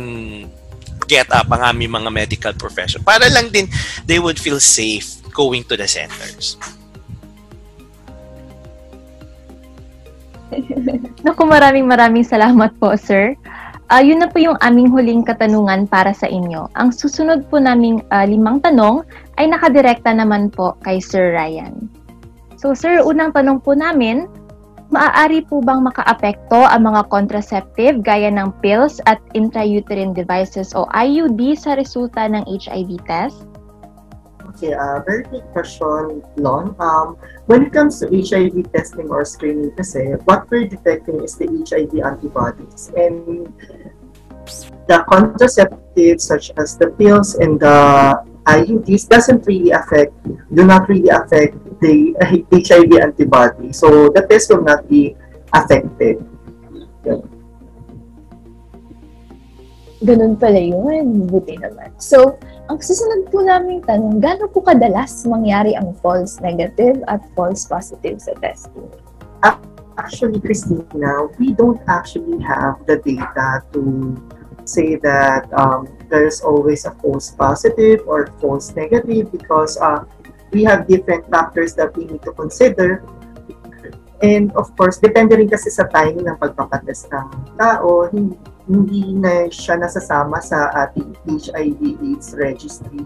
get 1.05 1.29
up 1.29 1.45
ang 1.53 1.61
aming 1.61 1.93
mga 1.93 2.09
medical 2.09 2.53
profession 2.57 3.05
para 3.05 3.29
lang 3.29 3.53
din 3.53 3.69
they 4.09 4.17
would 4.17 4.39
feel 4.39 4.57
safe 4.57 5.23
going 5.33 5.65
to 5.65 5.75
the 5.75 5.89
centers. 5.89 6.55
Naku, 11.25 11.43
maraming 11.49 11.89
maraming 11.89 12.21
salamat 12.21 12.77
po, 12.77 12.93
sir. 12.93 13.33
Uh, 13.89 13.99
yun 13.99 14.21
na 14.21 14.29
po 14.29 14.39
yung 14.39 14.55
aming 14.63 14.89
huling 14.89 15.25
katanungan 15.25 15.89
para 15.89 16.13
sa 16.13 16.29
inyo. 16.29 16.69
Ang 16.77 16.93
susunod 16.93 17.49
po 17.49 17.59
naming 17.59 18.05
uh, 18.13 18.23
limang 18.23 18.61
tanong 18.63 19.03
ay 19.37 19.49
nakadirekta 19.49 20.13
naman 20.13 20.53
po 20.53 20.77
kay 20.85 21.01
Sir 21.01 21.33
Ryan. 21.33 21.89
So 22.57 22.71
sir, 22.71 23.03
unang 23.03 23.35
tanong 23.35 23.59
po 23.65 23.75
namin, 23.75 24.29
maaari 24.93 25.41
po 25.49 25.57
bang 25.59 25.81
makaapekto 25.81 26.69
ang 26.69 26.85
mga 26.85 27.09
contraceptive 27.09 28.05
gaya 28.05 28.29
ng 28.29 28.53
pills 28.61 29.01
at 29.09 29.17
intrauterine 29.33 30.13
devices 30.13 30.77
o 30.77 30.85
IUD 30.93 31.57
sa 31.57 31.73
resulta 31.73 32.29
ng 32.29 32.45
HIV 32.45 33.01
test? 33.09 33.49
Okay, 34.53 34.77
uh, 34.77 35.01
very 35.01 35.25
good 35.33 35.43
question, 35.49 36.21
Lon. 36.37 36.77
Um, 36.77 37.17
when 37.49 37.65
it 37.65 37.73
comes 37.73 37.97
to 37.99 38.07
HIV 38.07 38.69
testing 38.69 39.09
or 39.09 39.25
screening 39.25 39.73
kasi, 39.73 40.13
what 40.29 40.45
we're 40.53 40.69
detecting 40.69 41.25
is 41.25 41.33
the 41.41 41.49
HIV 41.49 42.05
antibodies. 42.05 42.93
And 42.93 43.49
the 44.85 45.01
contraceptives 45.09 46.21
such 46.21 46.53
as 46.61 46.77
the 46.77 46.93
pills 47.01 47.33
and 47.33 47.57
the 47.57 48.21
IUDs 48.45 49.07
doesn't 49.07 49.47
really 49.47 49.71
affect, 49.71 50.11
do 50.53 50.63
not 50.65 50.89
really 50.89 51.09
affect 51.09 51.55
the 51.79 52.15
HIV 52.51 52.91
antibody. 52.99 53.71
So 53.71 54.09
the 54.09 54.27
test 54.27 54.51
will 54.51 54.63
not 54.63 54.87
be 54.89 55.15
affected. 55.53 56.19
Yeah. 57.05 57.23
Ganun 60.03 60.35
pala 60.35 60.59
yun. 60.59 61.31
Buti 61.31 61.55
naman. 61.63 61.95
So, 61.95 62.35
ang 62.67 62.83
susunod 62.83 63.31
po 63.31 63.39
namin 63.39 63.79
tanong, 63.87 64.19
gaano 64.19 64.51
po 64.51 64.59
kadalas 64.59 65.23
mangyari 65.23 65.79
ang 65.79 65.95
false 66.03 66.43
negative 66.43 66.99
at 67.07 67.23
false 67.39 67.63
positive 67.63 68.19
sa 68.19 68.35
testing? 68.43 68.91
Actually, 69.93 70.41
Christina, 70.41 71.29
we 71.37 71.53
don't 71.53 71.77
actually 71.85 72.41
have 72.41 72.81
the 72.89 72.97
data 73.05 73.61
to 73.77 74.17
say 74.65 74.95
that 75.01 75.51
um, 75.53 75.87
there's 76.09 76.41
always 76.41 76.85
a 76.85 76.91
false 77.03 77.31
positive 77.31 78.01
or 78.07 78.27
false 78.39 78.75
negative 78.75 79.31
because 79.31 79.77
uh, 79.77 80.05
we 80.51 80.63
have 80.63 80.87
different 80.87 81.29
factors 81.29 81.73
that 81.75 81.95
we 81.97 82.05
need 82.05 82.21
to 82.23 82.31
consider. 82.31 83.03
And 84.23 84.55
of 84.55 84.71
course, 84.79 85.03
depende 85.03 85.35
rin 85.35 85.51
kasi 85.51 85.67
sa 85.67 85.83
timing 85.91 86.31
ng 86.31 86.39
pagpapatest 86.39 87.11
ng 87.11 87.59
tao, 87.59 88.07
hindi, 88.07 88.39
hindi 88.71 89.11
na 89.19 89.51
siya 89.51 89.75
nasasama 89.83 90.39
sa 90.39 90.71
ating 90.87 91.11
HIV 91.27 91.99
AIDS 91.99 92.31
registry 92.31 93.03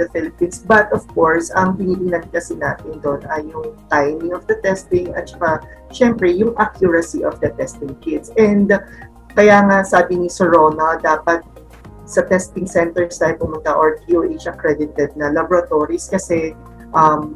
the 0.00 0.08
Philippines. 0.08 0.64
But 0.64 0.88
of 0.92 1.06
course, 1.12 1.52
ang 1.52 1.76
tinitingnan 1.76 2.32
kasi 2.32 2.56
natin 2.56 2.98
doon 3.04 3.22
ay 3.28 3.44
yung 3.46 3.76
timing 3.92 4.32
of 4.32 4.48
the 4.48 4.56
testing 4.64 5.12
at 5.14 5.30
saka 5.30 5.62
syempre 5.92 6.32
yung 6.32 6.56
accuracy 6.56 7.22
of 7.22 7.38
the 7.44 7.52
testing 7.54 7.94
kits. 8.00 8.32
And 8.40 8.72
kaya 9.34 9.62
nga 9.66 9.82
sabi 9.82 10.18
ni 10.18 10.30
Sorona, 10.30 10.98
dapat 10.98 11.42
sa 12.04 12.22
testing 12.24 12.68
centers 12.68 13.18
tayo 13.18 13.34
pumunta 13.40 13.72
or 13.74 13.98
QH 14.04 14.46
accredited 14.48 15.16
na 15.16 15.32
laboratories 15.32 16.06
kasi 16.06 16.52
um, 16.92 17.34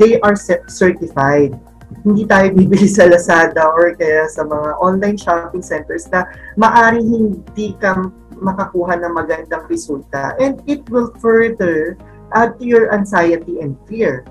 they 0.00 0.16
are 0.24 0.34
certified 0.66 1.54
hindi 2.04 2.24
tayo 2.28 2.52
bibili 2.52 2.88
sa 2.88 3.08
Lazada 3.08 3.64
or 3.72 3.96
kaya 3.96 4.28
sa 4.28 4.44
mga 4.44 4.76
online 4.80 5.16
shopping 5.16 5.64
centers 5.64 6.04
na 6.12 6.28
maaring 6.60 7.08
hindi 7.08 7.72
ka 7.80 7.96
makakuha 8.38 9.00
ng 9.00 9.12
magandang 9.12 9.64
resulta 9.66 10.36
and 10.38 10.60
it 10.68 10.84
will 10.92 11.10
further 11.18 11.96
add 12.36 12.54
to 12.60 12.64
your 12.68 12.92
anxiety 12.92 13.58
and 13.64 13.74
fear. 13.88 14.22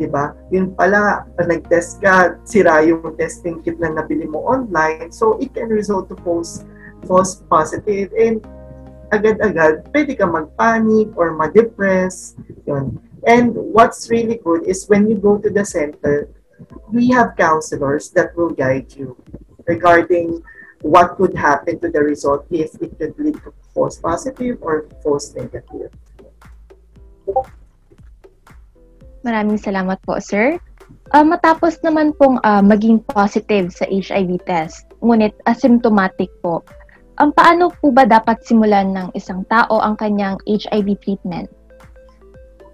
Diba? 0.00 0.32
Yun 0.48 0.72
pala, 0.72 1.28
nag-test 1.36 2.00
ka, 2.00 2.40
sira 2.48 2.80
yung 2.80 3.04
testing 3.20 3.60
kit 3.60 3.76
na 3.76 3.92
nabili 3.92 4.24
mo 4.24 4.40
online, 4.48 5.12
so 5.12 5.36
it 5.36 5.52
can 5.52 5.68
result 5.68 6.08
to 6.08 6.16
false, 6.24 6.64
false 7.04 7.44
positive 7.52 8.08
and 8.16 8.40
agad-agad, 9.12 9.84
pwede 9.92 10.16
ka 10.16 10.24
mag-panic 10.24 11.12
or 11.20 11.36
ma-depress. 11.36 12.32
Yun. 12.64 12.96
And 13.28 13.52
what's 13.52 14.08
really 14.08 14.40
good 14.40 14.64
is 14.64 14.88
when 14.88 15.04
you 15.04 15.20
go 15.20 15.36
to 15.36 15.52
the 15.52 15.68
center, 15.68 16.32
we 16.88 17.12
have 17.12 17.36
counselors 17.36 18.08
that 18.16 18.32
will 18.32 18.56
guide 18.56 18.88
you 18.96 19.20
regarding 19.68 20.40
what 20.80 21.20
could 21.20 21.36
happen 21.36 21.76
to 21.84 21.92
the 21.92 22.00
result 22.00 22.48
if 22.48 22.72
it 22.80 22.96
could 22.96 23.12
lead 23.20 23.36
to 23.44 23.52
false 23.76 24.00
positive 24.00 24.56
or 24.64 24.88
false 25.04 25.34
negative. 25.36 25.92
Maraming 29.20 29.60
salamat 29.60 30.00
po, 30.04 30.16
sir. 30.16 30.56
Uh, 31.10 31.26
matapos 31.26 31.76
naman 31.82 32.14
pong 32.16 32.38
uh, 32.46 32.62
maging 32.62 33.02
positive 33.10 33.74
sa 33.74 33.84
HIV 33.86 34.42
test, 34.46 34.86
ngunit 35.02 35.34
asymptomatic 35.44 36.30
po, 36.40 36.62
um, 37.20 37.30
paano 37.34 37.68
po 37.68 37.92
ba 37.92 38.08
dapat 38.08 38.40
simulan 38.46 38.96
ng 38.96 39.08
isang 39.12 39.44
tao 39.50 39.82
ang 39.82 39.98
kanyang 40.00 40.40
HIV 40.48 40.96
treatment? 41.04 41.50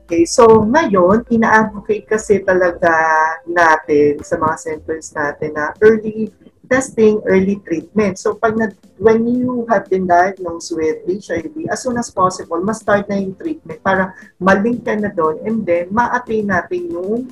Okay, 0.07 0.23
so 0.23 0.63
ngayon, 0.63 1.27
ina-advocate 1.35 2.07
kasi 2.07 2.39
talaga 2.47 2.95
natin 3.43 4.23
sa 4.23 4.39
mga 4.39 4.55
centers 4.55 5.11
natin 5.11 5.51
na 5.59 5.75
early 5.83 6.31
testing, 6.69 7.23
early 7.27 7.63
treatment. 7.65 8.19
So 8.19 8.35
pag 8.35 8.59
na, 8.59 8.71
when 8.99 9.27
you 9.27 9.67
have 9.71 9.89
been 9.89 10.07
diagnosed 10.07 10.75
with 10.75 11.03
HIV, 11.07 11.71
as 11.71 11.83
soon 11.83 11.97
as 11.97 12.11
possible, 12.11 12.61
ma-start 12.61 13.09
na 13.09 13.17
yung 13.17 13.35
treatment 13.39 13.83
para 13.83 14.15
malink 14.43 14.85
ka 14.85 14.95
na 14.99 15.11
doon 15.11 15.41
and 15.47 15.65
then 15.65 15.89
ma-attain 15.91 16.51
natin 16.51 16.91
yung 16.91 17.31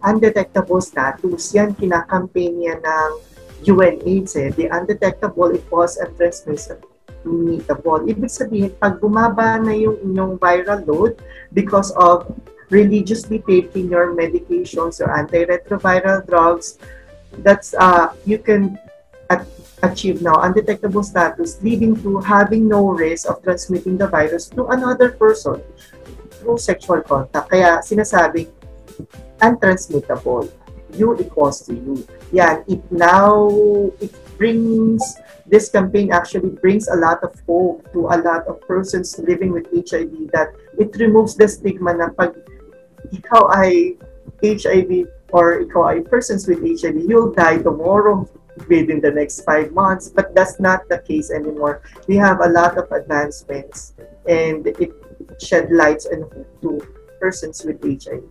undetectable 0.00 0.80
status. 0.80 1.52
Yan 1.52 1.76
kinakampaign 1.76 2.60
yan 2.60 2.80
ng 2.80 3.10
UNAIDS 3.68 4.32
eh. 4.40 4.48
The 4.56 4.72
undetectable, 4.72 5.52
it 5.52 5.64
was 5.68 6.00
and 6.00 6.08
transmissible. 6.16 6.88
Ibig 8.08 8.32
sabihin, 8.32 8.72
pag 8.80 8.96
bumaba 8.96 9.60
na 9.60 9.76
yung 9.76 10.00
inyong 10.00 10.40
viral 10.40 10.80
load 10.88 11.20
because 11.52 11.92
of 12.00 12.24
religiously 12.72 13.44
taking 13.44 13.92
your 13.92 14.16
medications 14.16 15.04
or 15.04 15.12
antiretroviral 15.12 16.24
drugs, 16.24 16.80
that's 17.38 17.74
uh, 17.74 18.12
you 18.26 18.38
can 18.38 18.78
at- 19.30 19.46
achieve 19.82 20.22
now 20.22 20.34
undetectable 20.42 21.02
status 21.02 21.62
leading 21.62 21.96
to 22.02 22.18
having 22.20 22.68
no 22.68 22.88
risk 22.88 23.28
of 23.28 23.42
transmitting 23.42 23.96
the 23.96 24.06
virus 24.06 24.48
to 24.48 24.66
another 24.68 25.10
person 25.10 25.62
through 26.40 26.58
sexual 26.58 27.00
contact. 27.02 27.50
Kaya 27.50 27.80
sinasabi, 27.80 28.48
untransmittable. 29.40 30.50
You 30.90 31.14
equals 31.22 31.62
to 31.70 31.74
you. 31.74 32.02
Yan, 32.34 32.66
it 32.66 32.82
now, 32.90 33.46
it 34.02 34.10
brings 34.36 35.00
this 35.50 35.68
campaign 35.68 36.12
actually 36.12 36.50
brings 36.62 36.88
a 36.88 36.94
lot 36.94 37.22
of 37.22 37.34
hope 37.46 37.82
to 37.92 38.06
a 38.06 38.16
lot 38.22 38.46
of 38.46 38.62
persons 38.66 39.18
living 39.18 39.50
with 39.50 39.66
HIV 39.70 40.30
that 40.32 40.54
it 40.78 40.94
removes 40.96 41.34
the 41.34 41.50
stigma 41.50 41.94
na 41.94 42.08
pag 42.14 42.38
ikaw 43.10 43.50
ay 43.50 43.98
HIV 44.38 45.10
or 45.32 45.60
ikaw 45.62 45.94
ay 45.94 46.00
persons 46.04 46.46
with 46.46 46.62
HIV, 46.62 47.06
you'll 47.06 47.32
die 47.32 47.58
tomorrow 47.58 48.26
within 48.68 49.00
the 49.00 49.10
next 49.10 49.42
five 49.42 49.72
months. 49.72 50.08
But 50.10 50.34
that's 50.34 50.60
not 50.60 50.88
the 50.88 51.00
case 51.02 51.30
anymore. 51.30 51.82
We 52.06 52.16
have 52.16 52.40
a 52.40 52.50
lot 52.50 52.76
of 52.76 52.90
advancements 52.92 53.94
and 54.28 54.66
it 54.66 54.92
shed 55.38 55.70
lights 55.72 56.06
hope 56.10 56.34
to 56.62 56.80
persons 57.20 57.64
with 57.64 57.80
HIV. 57.82 58.24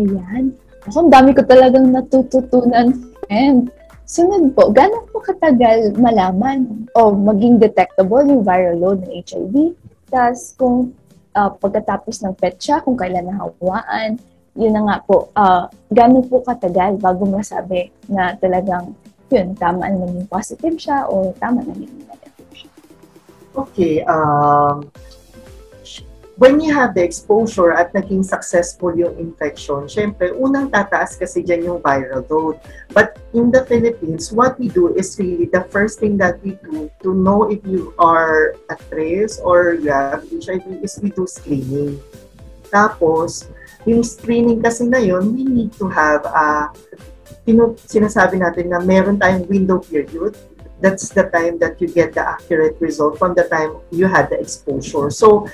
Ayan. 0.00 0.56
Ako, 0.88 1.06
dami 1.12 1.30
ko 1.36 1.46
talagang 1.46 1.94
natututunan. 1.94 3.12
And 3.30 3.70
Sunod 4.12 4.52
po, 4.52 4.68
gano'n 4.68 5.08
po 5.08 5.24
katagal 5.24 5.96
malaman 5.96 6.84
o 6.92 7.16
maging 7.16 7.62
detectable 7.62 8.20
yung 8.26 8.44
viral 8.44 8.76
load 8.76 8.98
ng 9.06 9.24
HIV? 9.24 9.54
Tapos 10.12 10.52
kung 10.58 10.92
uh, 11.32 11.50
pagkatapos 11.56 12.20
ng 12.20 12.36
petsa, 12.36 12.84
kung 12.84 12.92
kailan 12.92 13.30
nahawaan, 13.30 14.20
yun 14.52 14.72
na 14.76 14.82
nga 14.84 14.96
po, 15.04 15.32
uh, 15.32 15.68
gano'n 15.88 16.28
po 16.28 16.44
katagal 16.44 17.00
bago 17.00 17.24
masabi 17.24 17.88
na 18.08 18.36
talagang 18.36 18.92
yun, 19.32 19.56
tama 19.56 19.88
na 19.88 20.04
naging 20.04 20.28
positive 20.28 20.76
siya 20.76 21.08
o 21.08 21.32
tama 21.40 21.64
na 21.64 21.72
naging 21.72 22.04
negative 22.04 22.50
siya. 22.52 22.70
Okay, 23.56 23.94
um, 24.04 24.92
when 26.36 26.60
you 26.60 26.72
have 26.72 26.92
the 26.92 27.00
exposure 27.00 27.72
at 27.72 27.92
naging 27.96 28.24
successful 28.24 28.92
yung 28.92 29.16
infection, 29.16 29.88
syempre, 29.88 30.36
unang 30.36 30.68
tataas 30.68 31.16
kasi 31.16 31.40
dyan 31.40 31.64
yung 31.64 31.80
viral 31.80 32.24
load. 32.28 32.56
But 32.92 33.16
in 33.32 33.48
the 33.48 33.64
Philippines, 33.64 34.32
what 34.32 34.60
we 34.60 34.68
do 34.68 34.92
is 34.92 35.16
really 35.16 35.48
the 35.48 35.64
first 35.72 36.00
thing 36.00 36.20
that 36.20 36.40
we 36.44 36.60
do 36.68 36.92
to 37.00 37.16
know 37.16 37.48
if 37.48 37.64
you 37.64 37.96
are 37.96 38.56
at 38.68 38.80
risk 38.92 39.40
or 39.40 39.80
you 39.80 39.88
have 39.92 40.28
HIV 40.28 40.84
is 40.84 41.00
we 41.00 41.08
do 41.08 41.24
screening. 41.24 42.00
Tapos, 42.68 43.48
yung 43.86 44.02
screening 44.06 44.62
kasi 44.62 44.86
na 44.86 45.02
yun, 45.02 45.34
we 45.34 45.42
need 45.42 45.72
to 45.74 45.90
have 45.90 46.22
a, 46.26 46.70
uh, 46.70 47.74
sinasabi 47.86 48.38
natin 48.38 48.70
na 48.70 48.78
meron 48.78 49.18
tayong 49.18 49.46
window 49.50 49.82
period. 49.82 50.38
That's 50.82 51.10
the 51.10 51.30
time 51.30 51.58
that 51.62 51.78
you 51.78 51.90
get 51.90 52.14
the 52.14 52.22
accurate 52.22 52.78
result 52.82 53.18
from 53.18 53.34
the 53.34 53.46
time 53.46 53.78
you 53.94 54.06
had 54.06 54.30
the 54.30 54.38
exposure. 54.38 55.10
So, 55.10 55.46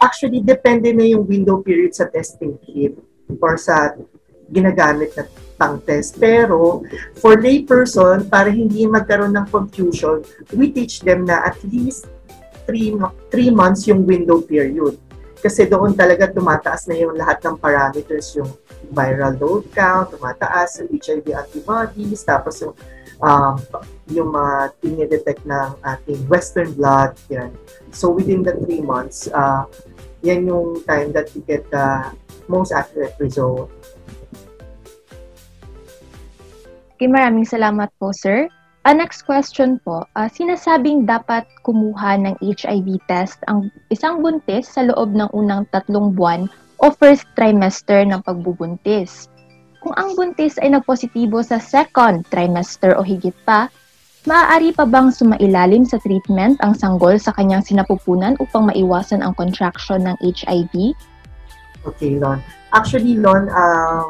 actually, 0.00 0.44
depende 0.44 0.92
na 0.92 1.04
yung 1.16 1.24
window 1.24 1.60
period 1.60 1.96
sa 1.96 2.08
testing 2.08 2.60
kit 2.60 2.96
or 3.40 3.56
sa 3.56 3.96
ginagamit 4.52 5.16
na 5.16 5.24
pang 5.56 5.80
test. 5.84 6.20
Pero, 6.20 6.84
for 7.20 7.40
lay 7.40 7.64
person, 7.64 8.28
para 8.28 8.52
hindi 8.52 8.84
magkaroon 8.84 9.36
ng 9.36 9.46
confusion, 9.48 10.24
we 10.56 10.72
teach 10.72 11.00
them 11.04 11.28
na 11.28 11.44
at 11.44 11.56
least 11.64 12.08
3 12.68 13.00
three 13.32 13.50
months 13.50 13.88
yung 13.88 14.04
window 14.04 14.40
period 14.44 14.94
kasi 15.40 15.64
doon 15.64 15.96
talaga 15.96 16.28
tumataas 16.28 16.84
na 16.84 17.00
yung 17.00 17.16
lahat 17.16 17.40
ng 17.40 17.56
parameters, 17.56 18.36
yung 18.36 18.52
viral 18.92 19.34
load 19.40 19.64
count, 19.72 20.12
tumataas, 20.12 20.84
yung 20.84 20.92
HIV 20.92 21.32
antibodies, 21.32 22.20
tapos 22.22 22.60
yung 22.60 22.76
um, 23.24 23.56
yung 24.12 24.28
mga 24.32 24.76
tinidetect 24.84 25.42
ng 25.48 25.70
ating 25.84 26.20
western 26.28 26.72
blot, 26.76 27.16
yan. 27.32 27.52
So 27.92 28.12
within 28.12 28.44
the 28.44 28.56
three 28.60 28.84
months, 28.84 29.32
uh, 29.32 29.64
yan 30.20 30.44
yung 30.44 30.84
time 30.84 31.16
that 31.16 31.32
you 31.32 31.40
get 31.48 31.64
the 31.72 32.12
most 32.44 32.72
accurate 32.76 33.16
result. 33.16 33.72
Okay, 37.00 37.08
maraming 37.08 37.48
salamat 37.48 37.88
po, 37.96 38.12
sir. 38.12 38.44
Uh, 38.80 38.96
next 38.96 39.28
question 39.28 39.76
po, 39.84 40.08
uh, 40.16 40.24
sinasabing 40.24 41.04
dapat 41.04 41.44
kumuha 41.68 42.16
ng 42.16 42.32
HIV 42.40 42.96
test 43.12 43.36
ang 43.44 43.68
isang 43.92 44.24
buntis 44.24 44.72
sa 44.72 44.88
loob 44.88 45.12
ng 45.12 45.28
unang 45.36 45.68
tatlong 45.68 46.16
buwan 46.16 46.48
o 46.80 46.88
first 46.88 47.28
trimester 47.36 48.00
ng 48.08 48.24
pagbubuntis. 48.24 49.28
Kung 49.84 49.92
ang 50.00 50.16
buntis 50.16 50.56
ay 50.64 50.72
nagpositibo 50.72 51.44
sa 51.44 51.60
second 51.60 52.24
trimester 52.32 52.96
o 52.96 53.04
higit 53.04 53.36
pa, 53.44 53.68
maaari 54.24 54.72
pa 54.72 54.88
bang 54.88 55.12
sumailalim 55.12 55.84
sa 55.84 56.00
treatment 56.00 56.56
ang 56.64 56.72
sanggol 56.72 57.20
sa 57.20 57.36
kanyang 57.36 57.60
sinapupunan 57.60 58.32
upang 58.40 58.72
maiwasan 58.72 59.20
ang 59.20 59.36
contraction 59.36 60.08
ng 60.08 60.16
HIV? 60.24 60.96
Okay, 61.84 62.16
Lon. 62.16 62.40
Actually, 62.72 63.20
Lon, 63.20 63.52
uh, 63.52 64.08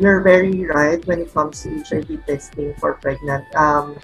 you're 0.00 0.22
very 0.22 0.64
right 0.66 1.04
when 1.06 1.20
it 1.20 1.34
comes 1.34 1.62
to 1.62 1.82
HIV 1.82 2.26
testing 2.26 2.74
for 2.78 2.94
pregnant. 2.94 3.44
Um, 3.54 3.98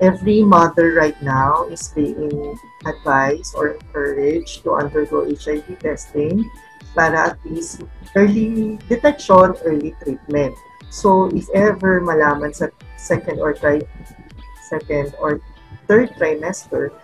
every 0.00 0.44
mother 0.44 0.94
right 0.94 1.16
now 1.22 1.66
is 1.68 1.88
being 1.94 2.56
advised 2.86 3.54
or 3.54 3.74
encouraged 3.74 4.62
to 4.64 4.78
undergo 4.78 5.26
HIV 5.26 5.78
testing 5.80 6.48
para 6.94 7.34
at 7.34 7.38
least 7.44 7.82
early 8.14 8.78
detection, 8.88 9.54
early 9.64 9.94
treatment. 10.02 10.54
So, 10.88 11.28
if 11.34 11.50
ever 11.52 12.00
malaman 12.00 12.54
sa 12.54 12.72
second 12.96 13.42
or 13.42 13.52
tri 13.52 13.82
second 14.70 15.12
or 15.18 15.42
third 15.90 16.14
trimester, 16.16 16.94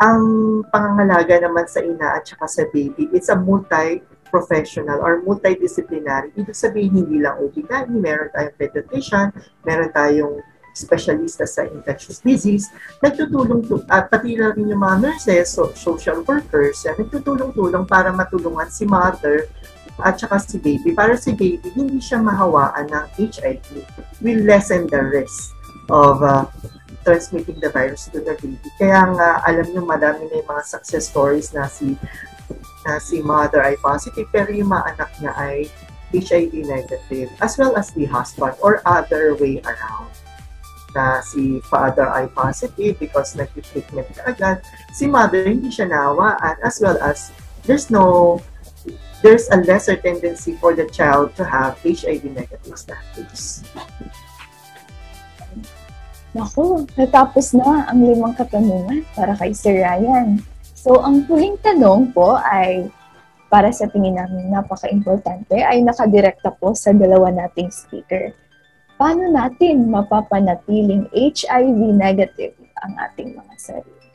ang 0.00 0.62
pangangalaga 0.72 1.44
naman 1.44 1.66
sa 1.68 1.82
ina 1.82 2.18
at 2.18 2.26
saka 2.26 2.46
sa 2.48 2.64
baby, 2.72 3.10
it's 3.12 3.28
a 3.28 3.36
multi 3.36 4.00
professional 4.34 4.98
or 4.98 5.22
multidisciplinary. 5.22 6.34
Ibig 6.34 6.58
sabihin, 6.58 6.90
hindi 6.90 7.22
lang 7.22 7.38
OB-GYN, 7.38 8.02
meron 8.02 8.34
tayong 8.34 8.56
pediatrician, 8.58 9.30
meron 9.62 9.94
tayong 9.94 10.42
specialista 10.74 11.46
sa 11.46 11.62
infectious 11.70 12.18
disease, 12.18 12.66
nagtutulong 12.98 13.62
at 13.86 14.10
pati 14.10 14.34
na 14.34 14.50
rin 14.50 14.74
yung 14.74 14.82
mga 14.82 15.06
nurses, 15.06 15.54
so, 15.54 15.70
social 15.78 16.26
workers, 16.26 16.82
yan, 16.82 16.98
nagtutulong-tulong 16.98 17.86
para 17.86 18.10
matulungan 18.10 18.66
si 18.66 18.82
mother 18.82 19.46
at 20.02 20.18
saka 20.18 20.42
si 20.42 20.58
baby. 20.58 20.90
Para 20.90 21.14
si 21.14 21.30
baby, 21.30 21.70
hindi 21.78 22.02
siya 22.02 22.18
mahawaan 22.18 22.90
ng 22.90 23.06
HIV. 23.14 23.86
Will 24.18 24.42
lessen 24.42 24.90
the 24.90 24.98
risk 24.98 25.54
of 25.86 26.18
uh, 26.26 26.50
transmitting 27.06 27.62
the 27.62 27.70
virus 27.70 28.10
to 28.10 28.18
the 28.18 28.34
baby. 28.42 28.58
Kaya 28.74 29.14
nga, 29.14 29.46
alam 29.46 29.70
niyo, 29.70 29.86
madami 29.86 30.26
na 30.26 30.42
yung 30.42 30.50
mga 30.50 30.64
success 30.66 31.06
stories 31.06 31.54
na 31.54 31.70
si 31.70 31.94
na 32.84 33.00
si 33.00 33.24
mother 33.24 33.64
ay 33.64 33.76
positive 33.80 34.28
pero 34.28 34.52
yung 34.52 34.70
mga 34.70 34.96
anak 34.96 35.10
niya 35.20 35.32
ay 35.36 35.56
HIV 36.14 36.68
negative 36.68 37.28
as 37.42 37.58
well 37.58 37.74
as 37.74 37.90
the 37.96 38.06
husband 38.06 38.54
or 38.62 38.84
other 38.86 39.34
way 39.40 39.58
around 39.66 40.12
na 40.94 41.18
si 41.20 41.58
father 41.66 42.06
ay 42.06 42.30
positive 42.30 42.94
because 43.02 43.34
nag-treatment 43.34 44.06
ka 44.14 44.30
agad, 44.30 44.62
si 44.94 45.10
mother 45.10 45.42
hindi 45.42 45.68
siya 45.68 45.90
nawaan 45.90 46.54
as 46.62 46.78
well 46.78 46.96
as 47.02 47.34
there's 47.66 47.90
no 47.90 48.38
there's 49.20 49.50
a 49.50 49.58
lesser 49.66 49.98
tendency 49.98 50.54
for 50.62 50.72
the 50.78 50.86
child 50.94 51.34
to 51.34 51.42
have 51.42 51.74
HIV 51.82 52.30
negative 52.30 52.76
status. 52.78 53.66
Naku, 56.34 56.84
natapos 56.98 57.54
na 57.56 57.88
ang 57.88 58.04
limang 58.04 58.34
katanungan 58.34 59.06
para 59.16 59.32
kay 59.38 59.54
Sir 59.54 59.80
Ryan. 59.80 60.42
So, 60.84 61.00
ang 61.00 61.24
huling 61.24 61.56
tanong 61.64 62.12
po 62.12 62.36
ay, 62.36 62.92
para 63.48 63.72
sa 63.72 63.88
tingin 63.88 64.20
namin 64.20 64.52
napaka-importante, 64.52 65.56
ay 65.56 65.80
nakadirekta 65.80 66.52
po 66.60 66.76
sa 66.76 66.92
dalawa 66.92 67.32
nating 67.32 67.72
speaker. 67.72 68.36
Paano 69.00 69.32
natin 69.32 69.88
mapapanatiling 69.88 71.08
HIV 71.16 71.80
negative 71.96 72.52
ang 72.84 73.00
ating 73.00 73.32
mga 73.32 73.54
sarili? 73.56 74.08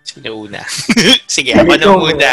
Sino 0.00 0.48
una? 0.48 0.64
Sige, 1.28 1.52
ako 1.52 1.72
na 1.76 1.88
muna. 1.92 2.30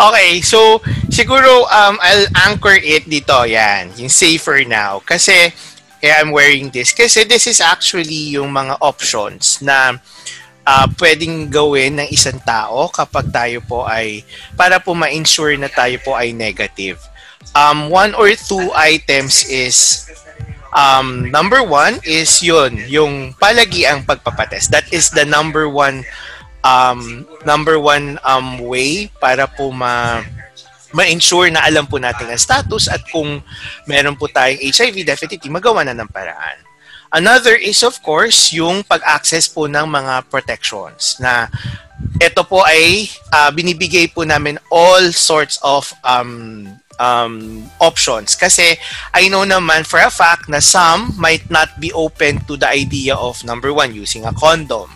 Okay, 0.00 0.40
so 0.40 0.80
siguro 1.12 1.68
um, 1.68 2.00
I'll 2.00 2.32
anchor 2.48 2.80
it 2.80 3.04
dito, 3.04 3.44
yan, 3.44 3.92
yung 4.00 4.08
safer 4.08 4.64
now. 4.64 5.04
Kasi, 5.04 5.52
kaya 6.00 6.16
I'm 6.16 6.32
wearing 6.32 6.72
this. 6.72 6.96
Kasi 6.96 7.28
this 7.28 7.44
is 7.44 7.60
actually 7.60 8.32
yung 8.32 8.56
mga 8.56 8.80
options 8.80 9.60
na 9.60 10.00
uh, 10.66 10.86
pwedeng 10.98 11.46
gawin 11.48 12.02
ng 12.02 12.08
isang 12.10 12.42
tao 12.42 12.90
kapag 12.90 13.30
tayo 13.30 13.58
po 13.62 13.86
ay 13.86 14.26
para 14.58 14.82
po 14.82 14.92
ma-ensure 14.92 15.54
na 15.56 15.70
tayo 15.70 15.96
po 16.02 16.18
ay 16.18 16.34
negative. 16.34 16.98
Um, 17.54 17.88
one 17.88 18.12
or 18.18 18.28
two 18.34 18.74
items 18.74 19.46
is 19.48 20.04
um, 20.74 21.30
number 21.30 21.62
one 21.62 22.02
is 22.02 22.42
yun, 22.42 22.76
yung 22.90 23.32
palagi 23.38 23.86
ang 23.86 24.04
pagpapatest. 24.04 24.74
That 24.74 24.90
is 24.90 25.08
the 25.14 25.24
number 25.24 25.70
one 25.70 26.02
um, 26.66 27.24
number 27.46 27.78
one 27.78 28.18
um, 28.26 28.58
way 28.58 29.08
para 29.22 29.46
po 29.46 29.70
ma 29.70 30.20
ma-ensure 30.90 31.52
na 31.52 31.62
alam 31.62 31.84
po 31.84 32.00
natin 32.00 32.30
ang 32.30 32.40
status 32.40 32.88
at 32.90 33.04
kung 33.12 33.44
meron 33.84 34.16
po 34.16 34.26
tayong 34.32 34.60
HIV, 34.60 35.04
definitely 35.04 35.50
magawa 35.52 35.84
na 35.84 35.92
ng 35.92 36.08
paraan. 36.08 36.65
Another 37.12 37.54
is 37.54 37.82
of 37.86 37.98
course 38.02 38.52
yung 38.52 38.82
pag-access 38.82 39.46
po 39.46 39.70
ng 39.70 39.86
mga 39.86 40.26
protections 40.30 41.16
na 41.22 41.46
ito 42.20 42.42
po 42.44 42.64
ay 42.66 43.08
uh, 43.32 43.50
binibigay 43.52 44.10
po 44.10 44.24
namin 44.24 44.60
all 44.68 45.12
sorts 45.12 45.56
of 45.64 45.88
um, 46.04 46.64
um, 47.00 47.64
options 47.80 48.36
kasi 48.36 48.76
I 49.12 49.28
know 49.28 49.44
naman 49.44 49.84
for 49.86 50.00
a 50.00 50.12
fact 50.12 50.48
na 50.48 50.60
some 50.60 51.12
might 51.16 51.48
not 51.48 51.76
be 51.80 51.92
open 51.92 52.44
to 52.48 52.56
the 52.56 52.68
idea 52.68 53.16
of 53.16 53.44
number 53.44 53.72
one, 53.72 53.94
using 53.94 54.24
a 54.24 54.32
condom. 54.32 54.92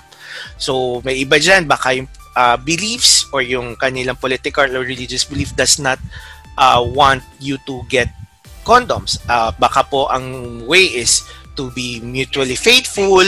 So 0.57 1.01
may 1.05 1.25
iba 1.25 1.41
dyan, 1.41 1.69
baka 1.69 1.97
yung 1.97 2.09
uh, 2.37 2.57
beliefs 2.57 3.29
or 3.33 3.41
yung 3.43 3.77
kanilang 3.77 4.21
political 4.21 4.65
or 4.65 4.85
religious 4.85 5.25
belief 5.25 5.57
does 5.57 5.79
not 5.79 5.99
uh, 6.59 6.81
want 6.81 7.25
you 7.41 7.57
to 7.65 7.85
get 7.89 8.09
condoms. 8.65 9.21
Uh, 9.29 9.53
baka 9.57 9.85
po 9.89 10.09
ang 10.13 10.61
way 10.69 10.85
is 11.01 11.25
to 11.57 11.71
be 11.73 12.01
mutually 12.01 12.55
faithful, 12.55 13.23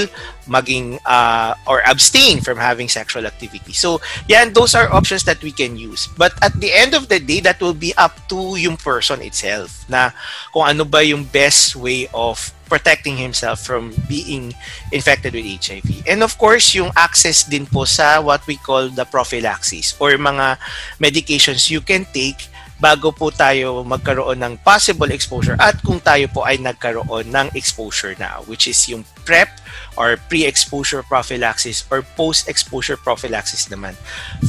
maging 0.47 0.99
uh, 1.07 1.55
or 1.67 1.83
abstain 1.87 2.41
from 2.41 2.59
having 2.59 2.89
sexual 2.89 3.27
activity. 3.27 3.73
So, 3.73 4.01
yan, 4.29 4.53
those 4.53 4.75
are 4.75 4.93
options 4.93 5.25
that 5.25 5.43
we 5.43 5.53
can 5.53 5.77
use. 5.77 6.09
But 6.19 6.33
at 6.43 6.59
the 6.61 6.73
end 6.73 6.95
of 6.95 7.09
the 7.09 7.21
day, 7.21 7.41
that 7.41 7.61
will 7.61 7.75
be 7.75 7.95
up 7.97 8.17
to 8.29 8.57
yung 8.57 8.77
person 8.77 9.23
itself 9.23 9.89
na 9.89 10.11
kung 10.53 10.67
ano 10.69 10.85
ba 10.85 11.05
yung 11.05 11.25
best 11.25 11.77
way 11.77 12.09
of 12.15 12.53
protecting 12.73 13.21
himself 13.21 13.61
from 13.61 13.93
being 14.09 14.55
infected 14.93 15.35
with 15.35 15.45
HIV. 15.45 16.09
And 16.09 16.23
of 16.23 16.39
course, 16.39 16.73
yung 16.73 16.89
access 16.97 17.45
din 17.45 17.67
po 17.67 17.85
sa 17.85 18.21
what 18.25 18.47
we 18.49 18.57
call 18.57 18.89
the 18.89 19.05
prophylaxis 19.05 19.93
or 20.01 20.17
mga 20.17 20.57
medications 20.97 21.69
you 21.69 21.85
can 21.85 22.09
take 22.17 22.49
bago 22.83 23.15
po 23.15 23.31
tayo 23.31 23.87
magkaroon 23.87 24.43
ng 24.43 24.59
possible 24.67 25.07
exposure 25.15 25.55
at 25.63 25.79
kung 25.87 26.03
tayo 26.03 26.27
po 26.27 26.43
ay 26.43 26.59
nagkaroon 26.59 27.31
ng 27.31 27.55
exposure 27.55 28.19
na 28.19 28.43
which 28.51 28.67
is 28.67 28.91
yung 28.91 29.07
PrEP 29.23 29.63
or 29.95 30.19
pre-exposure 30.27 31.07
prophylaxis 31.07 31.87
or 31.95 32.03
post-exposure 32.19 32.99
prophylaxis 32.99 33.71
naman 33.71 33.95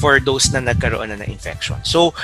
for 0.01 0.17
those 0.17 0.49
na 0.49 0.65
nagkaroon 0.65 1.13
na 1.13 1.21
ng 1.21 1.29
infection. 1.29 1.77
So, 1.85 2.17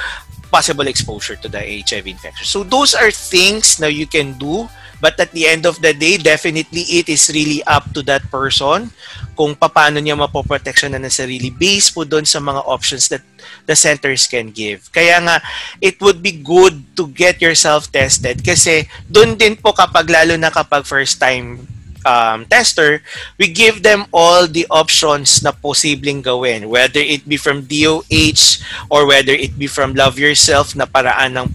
possible 0.49 0.89
exposure 0.89 1.37
to 1.37 1.47
the 1.47 1.61
HIV 1.61 2.09
infection. 2.09 2.41
So, 2.41 2.65
those 2.65 2.97
are 2.97 3.13
things 3.13 3.77
na 3.77 3.85
you 3.85 4.09
can 4.09 4.33
do 4.41 4.65
But 4.99 5.19
at 5.19 5.31
the 5.31 5.47
end 5.47 5.63
of 5.65 5.79
the 5.79 5.95
day, 5.95 6.19
definitely 6.19 6.83
it 6.99 7.07
is 7.07 7.31
really 7.31 7.63
up 7.63 7.91
to 7.95 8.03
that 8.07 8.27
person 8.27 8.91
kung 9.39 9.55
paano 9.55 10.03
niya 10.03 10.19
mapoprotection 10.19 10.91
na 10.91 10.99
ng 10.99 11.11
sarili 11.11 11.47
based 11.47 11.95
po 11.95 12.03
doon 12.03 12.27
sa 12.27 12.43
mga 12.43 12.59
options 12.67 13.07
that 13.07 13.23
the 13.63 13.75
centers 13.75 14.27
can 14.27 14.51
give. 14.51 14.91
Kaya 14.91 15.23
nga, 15.23 15.39
it 15.79 15.95
would 16.03 16.19
be 16.19 16.35
good 16.35 16.75
to 16.99 17.07
get 17.15 17.39
yourself 17.39 17.87
tested 17.87 18.43
kasi 18.43 18.83
doon 19.07 19.39
din 19.39 19.55
po 19.55 19.71
kapag 19.71 20.11
lalo 20.11 20.35
na 20.35 20.51
kapag 20.51 20.83
first 20.83 21.23
time 21.23 21.63
um, 22.05 22.45
tester, 22.45 23.01
we 23.37 23.47
give 23.47 23.83
them 23.83 24.05
all 24.11 24.47
the 24.47 24.67
options 24.69 25.43
na 25.43 25.51
posibleng 25.51 26.23
gawin. 26.23 26.69
Whether 26.69 26.99
it 26.99 27.27
be 27.27 27.37
from 27.37 27.65
DOH 27.67 28.63
or 28.89 29.07
whether 29.07 29.33
it 29.33 29.57
be 29.57 29.67
from 29.67 29.95
Love 29.95 30.19
Yourself 30.19 30.75
na 30.75 30.85
paraan 30.85 31.35
ng 31.35 31.47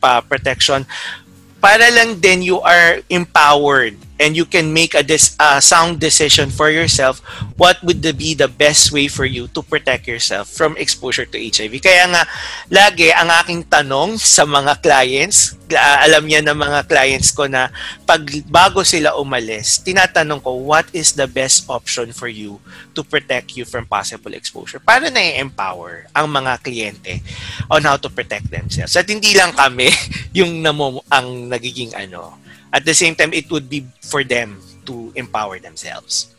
pag-protection 0.00 0.84
para 1.60 1.92
lang 1.92 2.16
din 2.18 2.42
you 2.42 2.58
are 2.64 3.04
empowered 3.12 3.94
and 4.20 4.36
you 4.36 4.44
can 4.44 4.68
make 4.68 4.92
a 4.92 5.02
dis- 5.02 5.34
uh, 5.40 5.58
sound 5.58 5.96
decision 5.98 6.52
for 6.52 6.68
yourself 6.68 7.24
what 7.56 7.80
would 7.80 8.04
be 8.20 8.36
the 8.36 8.46
best 8.46 8.92
way 8.92 9.08
for 9.08 9.24
you 9.24 9.48
to 9.56 9.64
protect 9.64 10.04
yourself 10.04 10.52
from 10.52 10.76
exposure 10.76 11.24
to 11.24 11.40
HIV. 11.40 11.80
Kaya 11.80 12.04
nga, 12.12 12.22
lagi 12.68 13.08
ang 13.10 13.32
aking 13.40 13.64
tanong 13.64 14.20
sa 14.20 14.44
mga 14.44 14.84
clients, 14.84 15.56
uh, 15.72 15.98
alam 16.04 16.28
niya 16.28 16.44
ng 16.44 16.56
mga 16.56 16.84
clients 16.84 17.32
ko 17.32 17.48
na 17.48 17.72
pag 18.04 18.20
bago 18.52 18.84
sila 18.84 19.16
umalis, 19.16 19.80
tinatanong 19.80 20.44
ko, 20.44 20.60
what 20.60 20.84
is 20.92 21.16
the 21.16 21.26
best 21.26 21.64
option 21.72 22.12
for 22.12 22.28
you 22.28 22.60
to 22.92 23.00
protect 23.00 23.56
you 23.56 23.64
from 23.64 23.88
possible 23.88 24.36
exposure? 24.36 24.78
Para 24.78 25.08
na-empower 25.08 26.12
ang 26.12 26.28
mga 26.28 26.60
kliyente 26.60 27.24
on 27.72 27.86
how 27.88 27.96
to 27.96 28.12
protect 28.12 28.52
themselves. 28.52 28.92
At 28.94 29.08
hindi 29.08 29.32
lang 29.32 29.56
kami 29.56 29.88
yung 30.38 30.60
namo 30.60 31.00
ang 31.08 31.48
nagiging 31.48 31.96
ano. 31.96 32.36
At 32.72 32.84
the 32.84 32.94
same 32.94 33.14
time, 33.14 33.32
it 33.32 33.50
would 33.50 33.68
be 33.68 33.86
for 34.00 34.22
them 34.22 34.62
to 34.86 35.12
empower 35.16 35.58
themselves. 35.58 36.34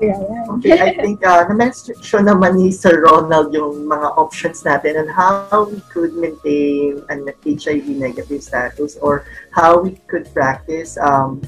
Yeah, 0.00 0.16
yeah. 0.16 0.44
Okay, 0.56 0.80
I 0.80 0.96
think 0.96 1.20
uh, 1.20 1.44
na-mention 1.44 2.24
naman 2.24 2.56
ni 2.56 2.72
Sir 2.72 3.04
Ronald 3.04 3.52
yung 3.52 3.84
mga 3.84 4.16
options 4.16 4.64
natin 4.64 4.96
and 4.96 5.12
how 5.12 5.68
we 5.68 5.76
could 5.92 6.16
maintain 6.16 7.04
an 7.12 7.28
HIV 7.44 7.84
negative 8.00 8.40
status 8.40 8.96
or 8.96 9.28
how 9.52 9.76
we 9.76 10.00
could 10.08 10.24
practice 10.32 10.96
um, 10.96 11.44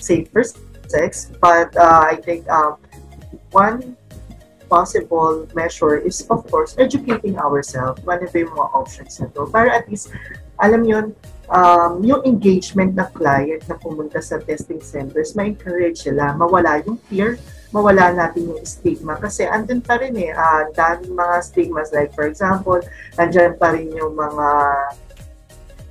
safer 0.00 0.40
sex. 0.88 1.28
But 1.36 1.76
uh, 1.76 2.08
I 2.08 2.16
think 2.16 2.48
um, 2.48 2.80
one 3.52 3.92
possible 4.72 5.44
measure 5.52 6.00
is, 6.00 6.24
of 6.32 6.48
course, 6.48 6.72
educating 6.80 7.36
ourselves. 7.36 8.00
Ano 8.08 8.24
ba 8.24 8.36
yung 8.40 8.52
mga 8.56 8.68
options 8.72 9.20
na 9.20 9.28
to? 9.36 9.44
Para 9.52 9.76
at 9.76 9.84
least, 9.84 10.08
alam 10.56 10.88
yon 10.88 11.12
um, 11.52 12.00
yung 12.00 12.24
engagement 12.24 12.96
ng 12.96 13.10
client 13.12 13.60
na 13.68 13.76
pumunta 13.76 14.24
sa 14.24 14.40
testing 14.40 14.80
centers, 14.80 15.36
ma-encourage 15.36 16.08
sila, 16.08 16.32
mawala 16.32 16.80
yung 16.88 16.96
fear, 17.12 17.36
mawala 17.68 18.16
natin 18.16 18.48
yung 18.48 18.64
stigma 18.64 19.20
kasi 19.20 19.44
andun 19.44 19.84
pa 19.84 20.00
rin 20.00 20.16
eh, 20.16 20.32
uh, 20.32 20.68
daming 20.72 21.12
mga 21.12 21.36
stigmas 21.44 21.92
like 21.92 22.12
for 22.16 22.24
example, 22.24 22.80
andyan 23.20 23.52
pa 23.60 23.76
rin 23.76 23.92
yung 23.92 24.16
mga 24.16 24.48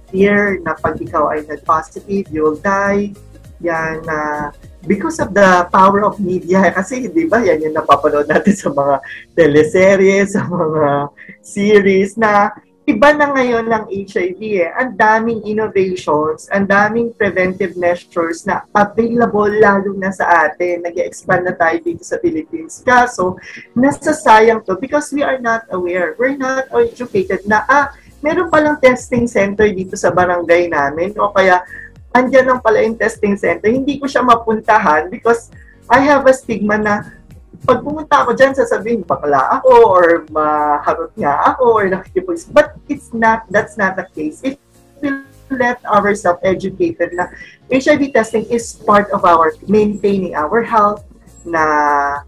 fear 0.09 0.57
na 0.65 0.73
pag 0.73 0.97
ikaw 0.97 1.29
ay 1.29 1.45
nag-positive, 1.45 2.25
you'll 2.33 2.57
die, 2.57 3.13
yan 3.61 4.01
na 4.09 4.49
uh, 4.49 4.70
because 4.85 5.21
of 5.21 5.33
the 5.33 5.67
power 5.69 6.05
of 6.05 6.17
media 6.17 6.73
kasi 6.73 7.05
di 7.09 7.29
ba 7.29 7.41
yan 7.41 7.69
yung 7.69 7.75
napapanood 7.77 8.25
natin 8.25 8.55
sa 8.55 8.69
mga 8.73 8.95
teleserye, 9.37 10.25
sa 10.33 10.45
mga 10.45 11.09
series 11.41 12.17
na 12.17 12.49
iba 12.89 13.13
na 13.13 13.29
ngayon 13.29 13.69
ng 13.69 13.83
HIV 13.93 14.41
eh. 14.57 14.71
Ang 14.73 14.97
daming 14.97 15.45
innovations, 15.45 16.49
ang 16.49 16.65
daming 16.65 17.13
preventive 17.13 17.77
measures 17.77 18.43
na 18.43 18.65
available 18.73 19.47
lalo 19.47 19.93
na 19.95 20.09
sa 20.09 20.49
atin. 20.49 20.81
nag 20.81 20.97
expand 20.97 21.45
na 21.45 21.53
tayo 21.53 21.77
dito 21.79 22.01
sa 22.01 22.17
Philippines. 22.17 22.81
Kaso, 22.81 23.37
nasasayang 23.77 24.65
to 24.65 24.75
because 24.81 25.13
we 25.13 25.21
are 25.21 25.37
not 25.37 25.69
aware. 25.69 26.17
We're 26.17 26.35
not 26.35 26.73
educated 26.73 27.45
na, 27.45 27.63
ah, 27.69 27.93
meron 28.25 28.49
palang 28.49 28.81
testing 28.81 29.25
center 29.29 29.69
dito 29.69 29.93
sa 29.97 30.09
barangay 30.13 30.69
namin 30.69 31.17
o 31.17 31.33
kaya 31.33 31.61
andyan 32.11 32.47
lang 32.47 32.59
pala 32.59 32.83
yung 32.83 32.99
testing 32.99 33.35
center. 33.39 33.71
Hindi 33.71 33.99
ko 33.99 34.07
siya 34.07 34.23
mapuntahan 34.23 35.07
because 35.07 35.51
I 35.87 35.99
have 36.03 36.27
a 36.27 36.33
stigma 36.35 36.79
na 36.79 37.07
pag 37.61 37.85
pumunta 37.85 38.25
ako 38.25 38.33
dyan, 38.33 38.57
sasabihin, 38.57 39.05
bakla 39.05 39.61
ako, 39.61 39.71
or 39.85 40.25
maharot 40.33 41.13
nga 41.13 41.53
ako, 41.53 41.77
or 41.77 41.85
nakikipag... 41.85 42.41
But 42.49 42.73
it's 42.89 43.13
not, 43.13 43.45
that's 43.53 43.77
not 43.77 43.93
the 43.95 44.09
case. 44.17 44.41
If 44.41 44.57
we 44.97 45.13
let 45.53 45.77
ourselves 45.85 46.41
educated 46.41 47.13
na 47.13 47.29
HIV 47.69 48.17
testing 48.17 48.49
is 48.49 48.73
part 48.81 49.13
of 49.13 49.21
our 49.29 49.53
maintaining 49.69 50.33
our 50.33 50.65
health, 50.65 51.05
na 51.45 52.25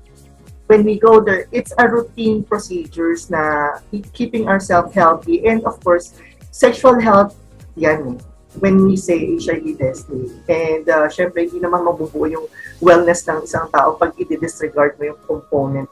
when 0.70 0.86
we 0.86 1.02
go 1.02 1.18
there, 1.18 1.50
it's 1.50 1.74
a 1.82 1.86
routine 1.90 2.46
procedures 2.46 3.30
na 3.34 3.78
keeping 4.14 4.46
ourselves 4.46 4.94
healthy, 4.94 5.50
and 5.50 5.66
of 5.66 5.82
course, 5.82 6.14
sexual 6.54 7.02
health, 7.02 7.34
yan 7.74 8.22
when 8.60 8.86
we 8.86 8.98
say 8.98 9.38
HIV 9.38 9.78
testing. 9.78 10.30
And 10.50 10.86
uh, 10.86 11.10
syempre, 11.10 11.46
hindi 11.48 11.62
naman 11.62 11.86
mabubuo 11.86 12.30
yung 12.30 12.46
wellness 12.82 13.26
ng 13.26 13.46
isang 13.46 13.70
tao 13.74 13.98
pag 13.98 14.14
i-disregard 14.20 15.00
mo 15.00 15.14
yung 15.14 15.22
component 15.26 15.90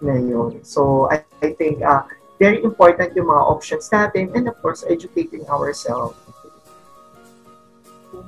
na 0.00 0.16
yun. 0.16 0.60
So, 0.64 1.08
I, 1.12 1.24
I 1.44 1.52
think 1.56 1.84
uh, 1.84 2.04
very 2.40 2.62
important 2.64 3.12
yung 3.16 3.28
mga 3.28 3.42
options 3.48 3.88
natin 3.92 4.32
and 4.34 4.48
of 4.48 4.56
course, 4.60 4.84
educating 4.88 5.44
ourselves. 5.48 6.16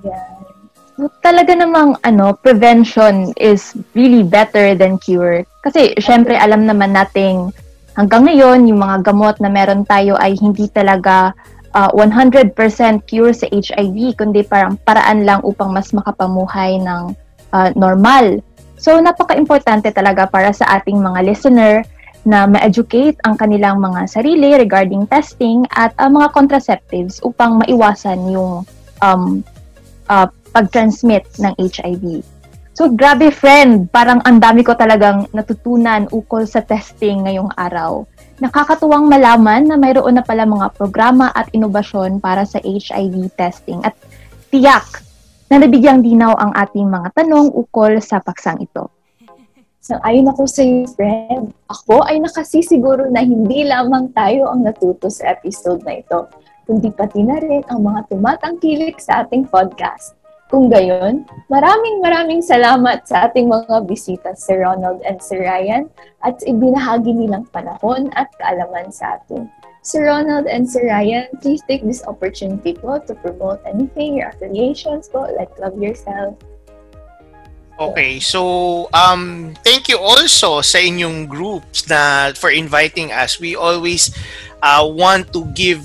Yeah. 0.04 0.56
So, 0.96 1.12
talaga 1.20 1.52
namang 1.52 2.00
ano, 2.00 2.32
prevention 2.40 3.36
is 3.36 3.76
really 3.92 4.24
better 4.24 4.72
than 4.72 4.96
cure. 4.96 5.44
Kasi 5.60 5.92
syempre 6.00 6.40
alam 6.40 6.64
naman 6.64 6.96
nating 6.96 7.52
hanggang 7.92 8.24
ngayon 8.24 8.64
yung 8.68 8.80
mga 8.80 9.04
gamot 9.04 9.36
na 9.40 9.52
meron 9.52 9.84
tayo 9.84 10.16
ay 10.16 10.36
hindi 10.40 10.68
talaga 10.72 11.36
uh, 11.76 11.92
100% 11.92 12.56
cure 13.04 13.36
sa 13.36 13.46
HIV, 13.52 14.16
kundi 14.16 14.40
parang 14.48 14.80
paraan 14.88 15.28
lang 15.28 15.44
upang 15.44 15.76
mas 15.76 15.92
makapamuhay 15.92 16.80
ng 16.80 17.12
uh, 17.52 17.70
normal. 17.76 18.40
So, 18.80 18.96
napaka-importante 18.96 19.92
talaga 19.92 20.24
para 20.24 20.56
sa 20.56 20.80
ating 20.80 20.96
mga 20.96 21.20
listener 21.28 21.84
na 22.26 22.48
ma-educate 22.48 23.20
ang 23.22 23.38
kanilang 23.38 23.78
mga 23.78 24.08
sarili 24.10 24.58
regarding 24.58 25.06
testing 25.06 25.62
at 25.76 25.94
uh, 26.00 26.10
mga 26.10 26.32
contraceptives 26.34 27.22
upang 27.22 27.62
maiwasan 27.62 28.18
yung 28.32 28.66
um, 29.04 29.44
uh, 30.10 30.26
pag-transmit 30.50 31.28
ng 31.38 31.52
HIV. 31.60 32.24
So, 32.76 32.92
grabe 32.92 33.32
friend, 33.32 33.88
parang 33.88 34.20
ang 34.28 34.36
dami 34.36 34.60
ko 34.60 34.76
talagang 34.76 35.32
natutunan 35.32 36.12
ukol 36.12 36.44
sa 36.44 36.60
testing 36.60 37.24
ngayong 37.24 37.48
araw. 37.56 38.04
Nakakatuwang 38.37 39.09
malaman 39.09 39.64
na 39.64 39.81
mayroon 39.81 40.20
na 40.20 40.25
pala 40.25 40.44
mga 40.44 40.77
programa 40.77 41.33
at 41.33 41.49
inobasyon 41.57 42.20
para 42.20 42.44
sa 42.44 42.61
HIV 42.61 43.33
testing 43.33 43.81
at 43.81 43.96
tiyak 44.53 44.85
na 45.49 45.57
nabigyang 45.62 46.05
dinaw 46.05 46.37
ang 46.37 46.53
ating 46.53 46.85
mga 46.85 47.16
tanong 47.16 47.49
ukol 47.57 47.96
sa 48.05 48.20
paksang 48.20 48.61
ito. 48.61 48.92
So, 49.81 49.96
ayon 50.03 50.27
ako 50.27 50.51
sa 50.51 50.66
iyo, 50.66 50.85
friend. 50.99 51.55
Ako 51.70 52.03
ay 52.11 52.18
nakasisiguro 52.18 53.07
na 53.07 53.22
hindi 53.22 53.62
lamang 53.62 54.11
tayo 54.12 54.51
ang 54.51 54.66
natuto 54.66 55.07
sa 55.07 55.31
episode 55.31 55.87
na 55.87 56.03
ito, 56.03 56.27
kundi 56.66 56.90
pati 56.90 57.22
na 57.22 57.38
rin 57.38 57.62
ang 57.70 57.87
mga 57.87 58.11
tumatangkilik 58.11 58.99
sa 58.99 59.22
ating 59.22 59.46
podcast. 59.46 60.18
Kung 60.46 60.70
gayon, 60.70 61.26
maraming 61.50 61.98
maraming 61.98 62.38
salamat 62.38 63.02
sa 63.02 63.26
ating 63.26 63.50
mga 63.50 63.82
bisita, 63.82 64.30
Sir 64.38 64.62
Ronald 64.62 65.02
and 65.02 65.18
Sir 65.18 65.42
Ryan, 65.42 65.90
at 66.22 66.38
ibinahagi 66.46 67.11
nilang 67.11 67.50
panahon 67.50 68.14
at 68.14 68.30
kaalaman 68.38 68.94
sa 68.94 69.18
atin. 69.18 69.50
Sir 69.82 70.06
Ronald 70.06 70.46
and 70.46 70.62
Sir 70.62 70.87
Ryan, 70.87 71.26
please 71.42 71.66
take 71.66 71.82
this 71.82 72.06
opportunity 72.06 72.78
po 72.78 73.02
to 73.02 73.14
promote 73.18 73.59
anything, 73.66 74.22
your 74.22 74.30
affiliations 74.30 75.11
po, 75.11 75.26
like 75.35 75.50
Love 75.59 75.78
Yourself. 75.82 76.38
Okay, 77.76 78.22
so 78.22 78.88
um 78.96 79.52
thank 79.61 79.85
you 79.90 80.00
also 80.00 80.64
sa 80.64 80.80
inyong 80.80 81.28
groups 81.28 81.85
na 81.90 82.32
for 82.32 82.48
inviting 82.48 83.12
us. 83.12 83.37
We 83.37 83.52
always 83.52 84.14
uh, 84.64 84.87
want 84.88 85.28
to 85.37 85.44
give 85.52 85.85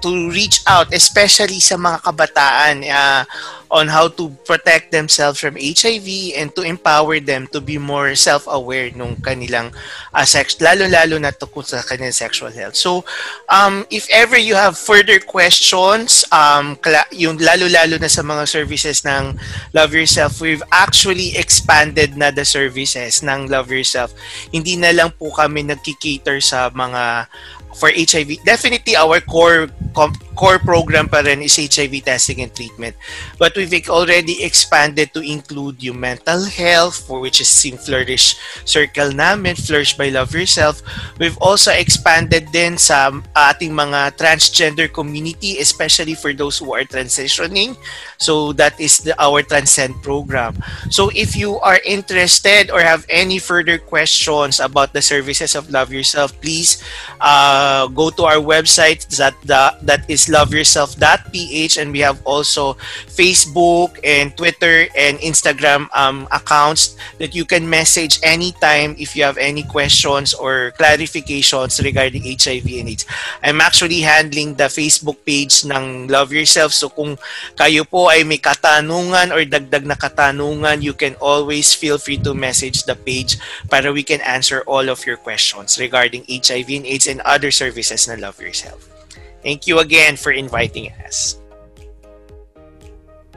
to 0.00 0.30
reach 0.30 0.62
out, 0.66 0.92
especially 0.94 1.60
sa 1.60 1.76
mga 1.76 2.02
kabataan, 2.02 2.74
uh, 2.86 3.22
on 3.70 3.88
how 3.88 4.08
to 4.08 4.32
protect 4.48 4.90
themselves 4.90 5.40
from 5.40 5.56
HIV 5.56 6.32
and 6.36 6.48
to 6.56 6.64
empower 6.64 7.20
them 7.20 7.46
to 7.52 7.60
be 7.60 7.76
more 7.76 8.16
self-aware 8.16 8.90
nung 8.96 9.16
kanilang 9.20 9.72
uh, 10.12 10.24
sex, 10.24 10.56
lalo-lalo 10.60 11.20
na 11.20 11.32
tungkol 11.32 11.64
sa 11.64 11.84
kanilang 11.84 12.16
sexual 12.16 12.50
health. 12.50 12.76
So, 12.76 13.04
um, 13.52 13.84
if 13.92 14.08
ever 14.08 14.40
you 14.40 14.56
have 14.56 14.80
further 14.80 15.20
questions, 15.20 16.24
um, 16.32 16.80
yung 17.12 17.36
lalo-lalo 17.36 18.00
na 18.00 18.08
sa 18.08 18.24
mga 18.24 18.48
services 18.48 19.04
ng 19.04 19.36
Love 19.76 19.92
Yourself, 19.92 20.40
we've 20.40 20.64
actually 20.72 21.36
expanded 21.36 22.16
na 22.16 22.32
the 22.32 22.44
services 22.44 23.20
ng 23.20 23.52
Love 23.52 23.68
Yourself. 23.68 24.16
Hindi 24.48 24.80
na 24.80 24.96
lang 24.96 25.12
po 25.12 25.28
kami 25.28 25.68
nagkikater 25.68 26.40
sa 26.40 26.72
mga 26.72 27.28
for 27.76 27.90
HIV, 27.94 28.44
definitely 28.44 28.96
our 28.96 29.20
core 29.20 29.68
core 30.38 30.62
program 30.62 31.10
pa 31.10 31.18
rin 31.26 31.42
is 31.42 31.58
HIV 31.58 32.06
testing 32.06 32.38
and 32.46 32.54
treatment. 32.54 32.94
But 33.42 33.58
we've 33.58 33.74
already 33.90 34.46
expanded 34.46 35.10
to 35.18 35.20
include 35.20 35.82
yung 35.82 35.98
mental 35.98 36.46
health, 36.46 37.02
for 37.10 37.18
which 37.18 37.42
is 37.42 37.50
yung 37.66 37.82
Flourish 37.82 38.38
Circle 38.62 39.18
namin, 39.18 39.58
Flourish 39.58 39.98
by 39.98 40.14
Love 40.14 40.30
Yourself. 40.30 40.78
We've 41.18 41.36
also 41.42 41.74
expanded 41.74 42.54
din 42.54 42.78
sa 42.78 43.10
ating 43.34 43.74
mga 43.74 44.14
transgender 44.14 44.86
community, 44.86 45.58
especially 45.58 46.14
for 46.14 46.30
those 46.30 46.62
who 46.62 46.70
are 46.70 46.86
transitioning. 46.86 47.74
So 48.22 48.54
that 48.54 48.78
is 48.78 49.02
the, 49.02 49.18
our 49.18 49.42
Transcend 49.42 49.98
program. 50.06 50.54
So 50.94 51.10
if 51.18 51.34
you 51.34 51.58
are 51.66 51.80
interested 51.82 52.70
or 52.70 52.78
have 52.78 53.02
any 53.10 53.42
further 53.42 53.78
questions 53.78 54.60
about 54.60 54.92
the 54.92 55.02
services 55.02 55.58
of 55.58 55.70
Love 55.74 55.90
Yourself, 55.90 56.30
please 56.38 56.78
uh, 57.18 57.88
go 57.88 58.10
to 58.14 58.22
our 58.22 58.38
website 58.38 59.02
that 59.16 59.34
the, 59.42 59.74
that 59.82 60.06
is 60.06 60.27
loveyourself.ph 60.28 61.76
and 61.76 61.92
we 61.92 62.00
have 62.00 62.20
also 62.24 62.74
Facebook 63.08 63.98
and 64.04 64.36
Twitter 64.36 64.86
and 64.96 65.18
Instagram 65.18 65.88
um, 65.96 66.28
accounts 66.30 66.96
that 67.18 67.34
you 67.34 67.44
can 67.44 67.68
message 67.68 68.20
anytime 68.22 68.94
if 68.98 69.16
you 69.16 69.24
have 69.24 69.38
any 69.38 69.62
questions 69.62 70.34
or 70.34 70.72
clarifications 70.78 71.82
regarding 71.82 72.22
HIV 72.22 72.66
and 72.78 72.88
AIDS. 72.88 73.06
I'm 73.42 73.60
actually 73.60 74.00
handling 74.00 74.54
the 74.54 74.68
Facebook 74.68 75.16
page 75.24 75.64
ng 75.64 76.08
Love 76.08 76.32
Yourself. 76.32 76.72
So 76.72 76.88
kung 76.88 77.16
kayo 77.56 77.88
po 77.88 78.08
ay 78.08 78.22
may 78.24 78.38
katanungan 78.38 79.32
or 79.32 79.44
dagdag 79.44 79.84
na 79.84 79.94
katanungan, 79.94 80.82
you 80.82 80.92
can 80.92 81.14
always 81.20 81.72
feel 81.74 81.98
free 81.98 82.18
to 82.22 82.34
message 82.34 82.84
the 82.84 82.94
page 82.94 83.38
para 83.68 83.92
we 83.92 84.02
can 84.02 84.20
answer 84.22 84.62
all 84.66 84.88
of 84.88 85.04
your 85.06 85.16
questions 85.16 85.78
regarding 85.78 86.24
HIV 86.28 86.68
and 86.70 86.86
AIDS 86.86 87.06
and 87.06 87.20
other 87.22 87.50
services 87.50 88.08
na 88.08 88.16
Love 88.18 88.40
Yourself. 88.40 88.97
Thank 89.42 89.66
you 89.66 89.78
again 89.78 90.16
for 90.16 90.32
inviting 90.32 90.92
us. 91.04 91.38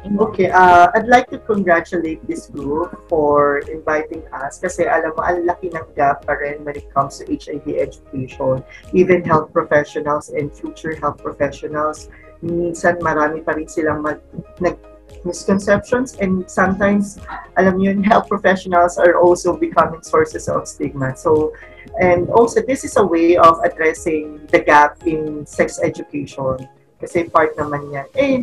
Okay, 0.02 0.50
uh, 0.50 0.90
I'd 0.96 1.06
like 1.06 1.30
to 1.30 1.38
congratulate 1.38 2.26
this 2.26 2.50
group 2.50 3.06
for 3.08 3.62
inviting 3.70 4.26
us 4.34 4.58
kasi 4.58 4.90
alam 4.90 5.14
mo, 5.14 5.22
ang 5.22 5.46
laki 5.46 5.70
ng 5.70 5.86
gap 5.94 6.26
pa 6.26 6.34
rin 6.42 6.66
when 6.66 6.74
it 6.74 6.90
comes 6.90 7.22
to 7.22 7.30
HIV 7.30 7.70
education. 7.78 8.66
Even 8.98 9.22
health 9.22 9.54
professionals 9.54 10.34
and 10.34 10.50
future 10.50 10.98
health 10.98 11.22
professionals, 11.22 12.10
minsan 12.42 12.98
marami 13.06 13.46
pa 13.46 13.54
rin 13.54 13.70
silang 13.70 14.02
mag, 14.02 14.18
nag, 14.58 14.82
misconceptions 15.22 16.18
and 16.18 16.50
sometimes, 16.50 17.22
alam 17.62 17.78
yun, 17.78 18.02
health 18.10 18.26
professionals 18.26 18.98
are 18.98 19.22
also 19.22 19.54
becoming 19.54 20.02
sources 20.02 20.50
of 20.50 20.66
stigma. 20.66 21.14
So, 21.14 21.54
And 22.00 22.30
also, 22.30 22.62
this 22.62 22.84
is 22.84 22.98
a 22.98 23.06
way 23.06 23.38
of 23.38 23.60
addressing 23.64 24.46
the 24.48 24.60
gap 24.60 25.02
in 25.06 25.46
sex 25.46 25.80
education. 25.82 26.70
Kasi 27.02 27.26
part 27.30 27.58
naman 27.58 27.92
yan. 27.92 28.08
And, 28.14 28.42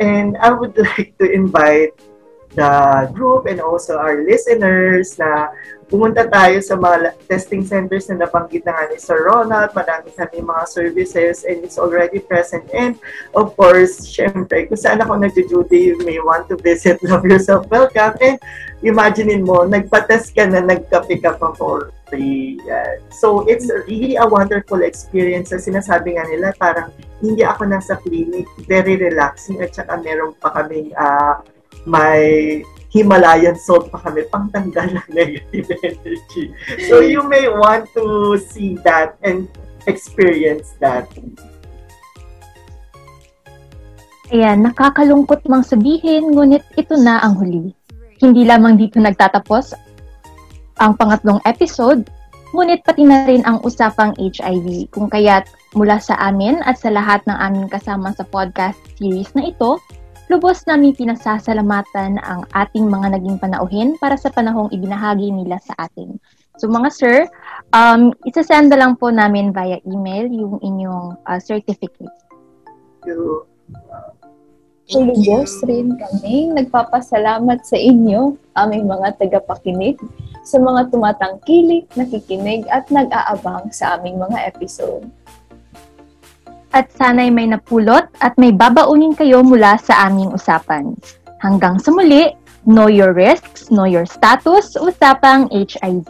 and 0.00 0.28
I 0.38 0.52
would 0.52 0.76
like 0.96 1.16
to 1.20 1.28
invite 1.28 1.92
the 2.54 3.06
group 3.14 3.46
and 3.46 3.60
also 3.60 3.98
our 3.98 4.24
listeners 4.24 5.18
na 5.18 5.54
pumunta 5.90 6.22
tayo 6.30 6.62
sa 6.62 6.78
mga 6.78 7.18
testing 7.26 7.66
centers 7.66 8.06
na 8.08 8.22
nabanggit 8.22 8.62
na 8.62 8.78
nga 8.78 8.84
ni 8.86 8.96
Sir 8.96 9.26
Ronald, 9.26 9.74
marami 9.74 10.14
kami 10.14 10.38
mga 10.38 10.64
services 10.70 11.42
and 11.42 11.66
it's 11.66 11.76
already 11.82 12.22
present. 12.22 12.62
And 12.70 12.94
of 13.34 13.58
course, 13.58 14.06
syempre, 14.06 14.70
kung 14.70 14.78
saan 14.78 15.02
ako 15.02 15.18
nag-duty, 15.18 15.92
you 15.92 15.98
may 16.06 16.22
want 16.22 16.46
to 16.46 16.56
visit 16.62 17.02
Love 17.10 17.26
Yourself 17.26 17.66
Welcome. 17.66 18.14
And 18.22 18.38
imaginein 18.86 19.42
mo, 19.42 19.66
nagpa-test 19.66 20.38
ka 20.38 20.46
na, 20.46 20.62
nagkape 20.62 21.18
ka 21.18 21.34
pa 21.34 21.50
for 21.58 21.90
free. 22.06 22.62
So, 23.10 23.42
it's 23.50 23.66
really 23.90 24.14
a 24.14 24.24
wonderful 24.30 24.86
experience. 24.86 25.50
Sa 25.50 25.58
sinasabi 25.58 26.16
nga 26.16 26.24
nila, 26.30 26.54
parang 26.54 26.94
hindi 27.18 27.42
ako 27.42 27.66
nasa 27.66 27.98
clinic, 27.98 28.46
very 28.70 28.94
relaxing 28.94 29.58
at 29.58 29.74
saka 29.74 29.98
meron 30.00 30.38
pa 30.38 30.54
kaming 30.54 30.94
uh, 30.94 31.42
may 31.84 32.62
Himalayan 32.90 33.54
salt 33.54 33.86
pa 33.94 34.02
kami 34.02 34.26
pangtanggal 34.28 34.98
ng 34.98 35.08
negative 35.18 35.70
energy. 35.82 36.50
So 36.90 36.98
you 37.00 37.22
may 37.22 37.46
want 37.46 37.86
to 37.94 38.34
see 38.38 38.78
that 38.82 39.14
and 39.22 39.46
experience 39.86 40.74
that. 40.82 41.06
Ayan, 44.30 44.62
nakakalungkot 44.62 45.42
mang 45.50 45.66
sabihin, 45.66 46.30
ngunit 46.30 46.62
ito 46.78 46.94
na 46.94 47.18
ang 47.18 47.34
huli. 47.38 47.74
Hindi 48.22 48.46
lamang 48.46 48.78
dito 48.78 49.02
nagtatapos 49.02 49.74
ang 50.78 50.94
pangatlong 50.94 51.42
episode, 51.42 52.06
ngunit 52.54 52.86
pati 52.86 53.02
na 53.02 53.26
rin 53.26 53.42
ang 53.42 53.58
usapang 53.66 54.14
HIV. 54.18 54.90
Kung 54.94 55.10
kaya't 55.10 55.50
mula 55.74 55.98
sa 55.98 56.14
amin 56.18 56.62
at 56.62 56.78
sa 56.78 56.90
lahat 56.90 57.22
ng 57.26 57.38
aming 57.38 57.68
kasama 57.70 58.14
sa 58.14 58.22
podcast 58.26 58.78
series 58.98 59.30
na 59.34 59.50
ito, 59.50 59.82
Lubos 60.30 60.62
namin 60.62 60.94
pinasasalamatan 60.94 62.22
ang 62.22 62.46
ating 62.54 62.86
mga 62.86 63.18
naging 63.18 63.42
panauhin 63.42 63.98
para 63.98 64.14
sa 64.14 64.30
panahong 64.30 64.70
ibinahagi 64.70 65.34
nila 65.34 65.58
sa 65.58 65.74
atin. 65.74 66.22
So 66.54 66.70
mga 66.70 66.88
sir, 66.94 67.26
um, 67.74 68.14
isasenda 68.22 68.78
lang 68.78 68.94
po 68.94 69.10
namin 69.10 69.50
via 69.50 69.82
email 69.82 70.30
yung 70.30 70.62
inyong 70.62 71.18
uh, 71.26 71.40
certificate. 71.42 72.14
Thank 73.02 73.10
you. 73.10 73.42
Lubos 74.90 75.62
rin 75.66 75.94
kami 75.98 76.50
nagpapasalamat 76.50 77.62
sa 77.62 77.78
inyo, 77.78 78.34
aming 78.58 78.90
mga 78.90 79.22
tagapakinig, 79.22 79.98
sa 80.42 80.58
mga 80.58 80.90
tumatangkilik, 80.90 81.86
nakikinig 81.94 82.66
at 82.70 82.86
nag-aabang 82.90 83.70
sa 83.70 83.98
aming 83.98 84.18
mga 84.18 84.50
episode 84.50 85.06
at 86.70 86.90
sana'y 86.94 87.30
may 87.30 87.50
napulot 87.50 88.06
at 88.22 88.34
may 88.38 88.54
babaunin 88.54 89.14
kayo 89.14 89.42
mula 89.42 89.78
sa 89.78 90.06
aming 90.10 90.30
usapan. 90.34 90.94
Hanggang 91.40 91.80
sa 91.80 91.90
muli, 91.90 92.30
know 92.68 92.86
your 92.86 93.16
risks, 93.16 93.72
know 93.72 93.88
your 93.88 94.04
status, 94.04 94.76
usapang 94.76 95.48
HIV. 95.50 96.06